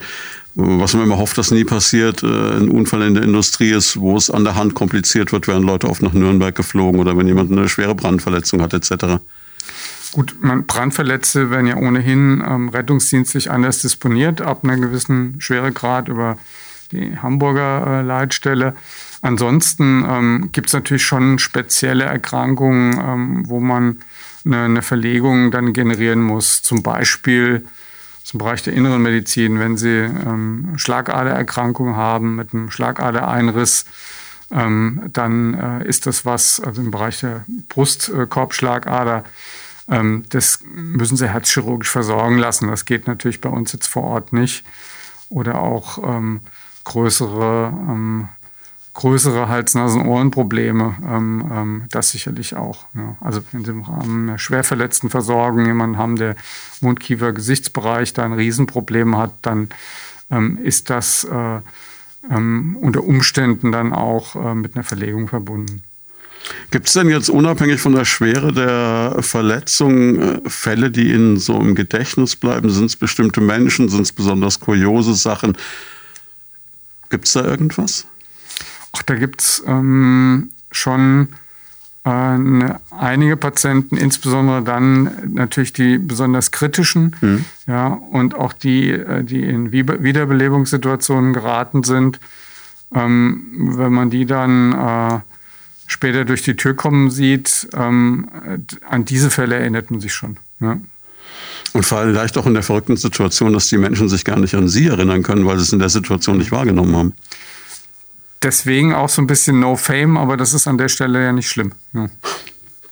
[0.55, 4.17] was man immer hofft, dass nie passiert, äh, ein Unfall in der Industrie ist, wo
[4.17, 7.51] es an der Hand kompliziert wird, werden Leute oft nach Nürnberg geflogen oder wenn jemand
[7.51, 9.21] eine schwere Brandverletzung hat etc.
[10.13, 16.37] Gut, man, Brandverletzte werden ja ohnehin ähm, rettungsdienstlich anders disponiert, ab einer gewissen Schweregrad über
[16.93, 18.75] die Hamburger äh, Leitstelle.
[19.23, 24.03] Ansonsten ähm, gibt es natürlich schon spezielle Erkrankungen, ähm, wo man
[24.45, 26.63] eine, eine, Verlegung dann generieren muss.
[26.63, 27.65] Zum Beispiel
[28.23, 33.87] zum Bereich der inneren Medizin, wenn Sie ähm, Schlagadererkrankungen haben mit einem Schlagaderneinriss,
[34.51, 39.25] ähm, dann äh, ist das was, also im Bereich der Brustkorbschlagader, ähm,
[40.29, 42.69] das müssen sie herzchirurgisch versorgen lassen.
[42.69, 44.65] Das geht natürlich bei uns jetzt vor Ort nicht.
[45.29, 46.41] Oder auch ähm,
[46.85, 48.29] größere, ähm,
[48.95, 52.85] größere Hals-Nasen-Ohren-Probleme, ähm, ähm, das sicherlich auch.
[52.95, 53.17] Ja.
[53.21, 56.37] Also wenn Sie im Rahmen der schwerverletzten Versorgung jemanden haben, der
[56.81, 59.71] Mundkiefer-Gesichtsbereich da ein Riesenproblem hat, dann
[60.31, 61.61] ähm, ist das äh,
[62.29, 65.83] unter Umständen dann auch äh, mit einer Verlegung verbunden.
[66.71, 71.61] Gibt es denn jetzt unabhängig von der Schwere der Verletzung äh, Fälle, die Ihnen so
[71.61, 72.71] im Gedächtnis bleiben?
[72.71, 73.89] Sind es bestimmte Menschen?
[73.89, 75.57] Sind es besonders kuriose Sachen?
[77.11, 78.07] Gibt es da irgendwas?
[78.93, 81.29] Ach, da gibt es ähm, schon
[82.05, 82.39] äh,
[82.91, 87.45] einige Patienten, insbesondere dann natürlich die besonders kritischen, mhm.
[87.67, 92.19] ja, und auch die, äh, die in Wiederbelebungssituationen geraten sind.
[92.95, 93.45] Ähm,
[93.77, 95.21] wenn man die dann äh,
[95.93, 98.29] später durch die Tür kommen sieht, ähm,
[98.89, 100.39] an diese Fälle erinnert man sich schon.
[100.61, 100.81] Ja.
[101.73, 104.89] Und vielleicht auch in der verrückten Situation, dass die Menschen sich gar nicht an sie
[104.89, 107.13] erinnern können, weil sie es in der Situation nicht wahrgenommen haben.
[108.43, 111.49] Deswegen auch so ein bisschen No Fame, aber das ist an der Stelle ja nicht
[111.49, 111.73] schlimm.
[111.93, 112.09] Ja.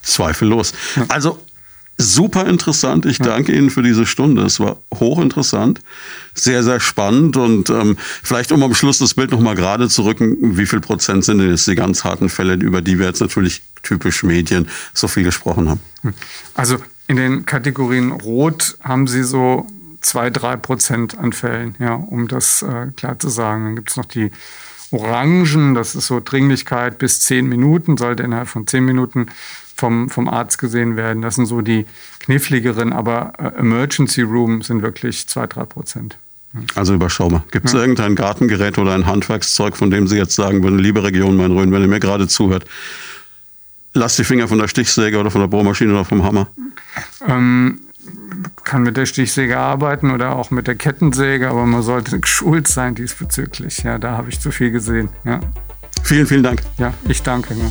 [0.03, 0.73] Zweifellos.
[1.09, 1.41] Also
[2.01, 3.07] super interessant.
[3.07, 4.43] Ich danke Ihnen für diese Stunde.
[4.43, 5.81] Es war hochinteressant,
[6.35, 10.57] sehr, sehr spannend und ähm, vielleicht um am Schluss das Bild nochmal gerade zu rücken,
[10.57, 13.63] wie viel Prozent sind denn jetzt die ganz harten Fälle, über die wir jetzt natürlich
[13.83, 15.81] typisch Medien so viel gesprochen haben?
[16.55, 19.67] Also in den Kategorien Rot haben Sie so
[20.01, 23.65] zwei, drei Prozent an Fällen, ja, um das äh, klar zu sagen.
[23.65, 24.31] Dann gibt es noch die
[24.93, 29.27] Orangen, das ist so Dringlichkeit bis zehn Minuten, sollte innerhalb von zehn Minuten
[29.81, 31.22] vom, vom Arzt gesehen werden.
[31.22, 31.87] Das sind so die
[32.20, 36.16] kniffligeren, aber äh, Emergency Room sind wirklich zwei, drei Prozent.
[36.74, 37.45] Also überschaubar.
[37.51, 37.81] Gibt es ja.
[37.81, 41.83] irgendein Gartengerät oder ein Handwerkszeug, von dem Sie jetzt sagen würden, liebe Region Main-Rhön, wenn
[41.83, 42.64] ihr mir gerade zuhört,
[43.95, 46.49] lasst die Finger von der Stichsäge oder von der Bohrmaschine oder vom Hammer?
[47.26, 47.81] Ähm,
[48.64, 52.95] kann mit der Stichsäge arbeiten oder auch mit der Kettensäge, aber man sollte geschult sein
[52.97, 53.78] diesbezüglich.
[53.85, 55.09] Ja, da habe ich zu viel gesehen.
[55.24, 55.41] Ja.
[56.03, 56.62] Vielen, vielen Dank.
[56.78, 57.55] Ja, ich danke.
[57.55, 57.70] Ja.